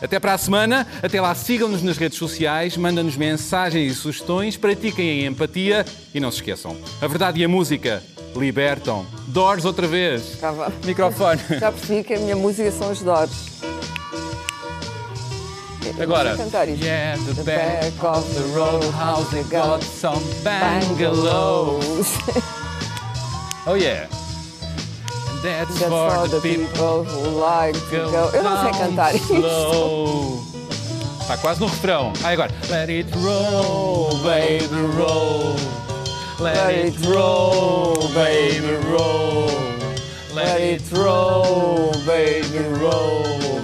Até 0.02 0.20
para 0.20 0.34
a 0.34 0.38
semana. 0.38 0.88
Até 1.04 1.22
lá, 1.22 1.36
sigam-nos 1.36 1.84
nas 1.84 1.98
redes 1.98 2.18
sociais, 2.18 2.76
mandem-nos 2.78 3.16
mensagens 3.18 3.92
e 3.92 3.96
sugestões, 3.96 4.58
pratiquem 4.58 5.26
a 5.26 5.30
empatia 5.30 5.86
e 6.14 6.20
não 6.20 6.32
se 6.32 6.38
esqueçam. 6.38 6.76
A 7.02 7.08
verdade 7.08 7.40
e 7.40 7.44
a 7.44 7.50
música 7.50 8.02
libertam. 8.36 9.06
Doors 9.28 9.66
outra 9.66 9.88
vez. 9.88 10.38
Cá 10.40 10.52
vá. 10.52 10.72
Microfone. 10.84 11.42
Já 11.60 11.72
percebi 11.72 12.04
que 12.04 12.14
a 12.14 12.20
minha 12.20 12.36
música 12.36 12.72
são 12.72 12.92
os 12.92 13.02
Dores. 13.02 13.60
Agora. 15.98 16.36
Yeah, 16.68 17.16
the 17.18 17.34
The 17.34 17.44
back 17.44 18.04
of 18.04 18.26
the 18.36 18.44
roadhouse 18.54 19.32
they 19.32 19.44
got 19.44 19.82
some 19.82 20.22
bungalows. 20.44 22.18
Oh 23.66 23.76
yeah. 23.76 24.08
And 25.30 25.40
that's, 25.44 25.80
That's 25.80 25.92
for 25.92 26.28
the 26.28 26.40
people 26.42 27.04
who 27.04 27.40
like 27.40 27.76
to 27.90 28.10
go. 28.12 28.30
Eu 28.34 28.44
não 28.44 28.62
sei 28.62 28.72
cantar 28.72 29.16
isto. 29.16 29.34
Está 31.22 31.38
quase 31.38 31.60
no 31.60 31.68
refrão. 31.68 32.12
Aí 32.24 32.34
agora. 32.34 32.52
Let 32.70 32.90
it 32.90 33.12
roll, 33.20 34.10
baby, 34.24 34.68
roll. 34.98 35.56
Let 36.40 36.74
it 36.74 36.98
roll, 37.08 38.10
baby, 38.14 38.76
roll. 38.90 39.50
Let 40.34 40.62
it 40.62 40.82
roll, 40.96 41.92
baby, 42.06 42.60
roll. 42.80 43.62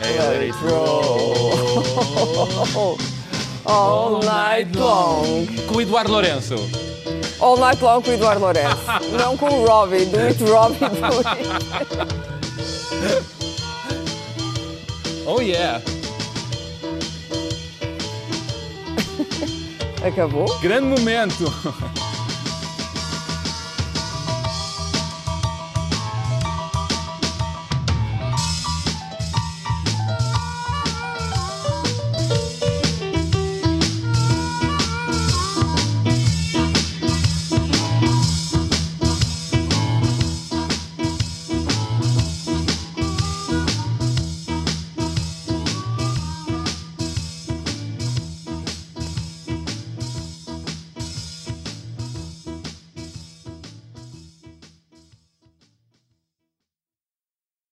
Hey, 0.00 0.18
let 0.18 0.42
it 0.42 0.54
roll. 0.62 1.59
All 3.64 4.20
night 4.22 4.76
long. 4.76 5.46
Com 5.68 5.76
o 5.76 5.80
Eduardo 5.80 6.10
Lourenço. 6.10 6.56
All 7.38 7.56
night 7.56 7.80
long 7.82 8.02
com 8.02 8.10
o 8.10 8.14
Eduardo 8.14 8.40
Lourenço. 8.40 8.76
não 9.16 9.36
com 9.36 9.46
o 9.46 9.64
Robbie. 9.66 10.06
Do 10.06 10.18
it, 10.18 10.42
Robbie, 10.42 10.78
do 10.78 10.86
it. 11.28 11.40
Oh 15.26 15.40
yeah. 15.40 15.80
Acabou? 20.04 20.46
Grande 20.60 21.00
momento. 21.00 21.44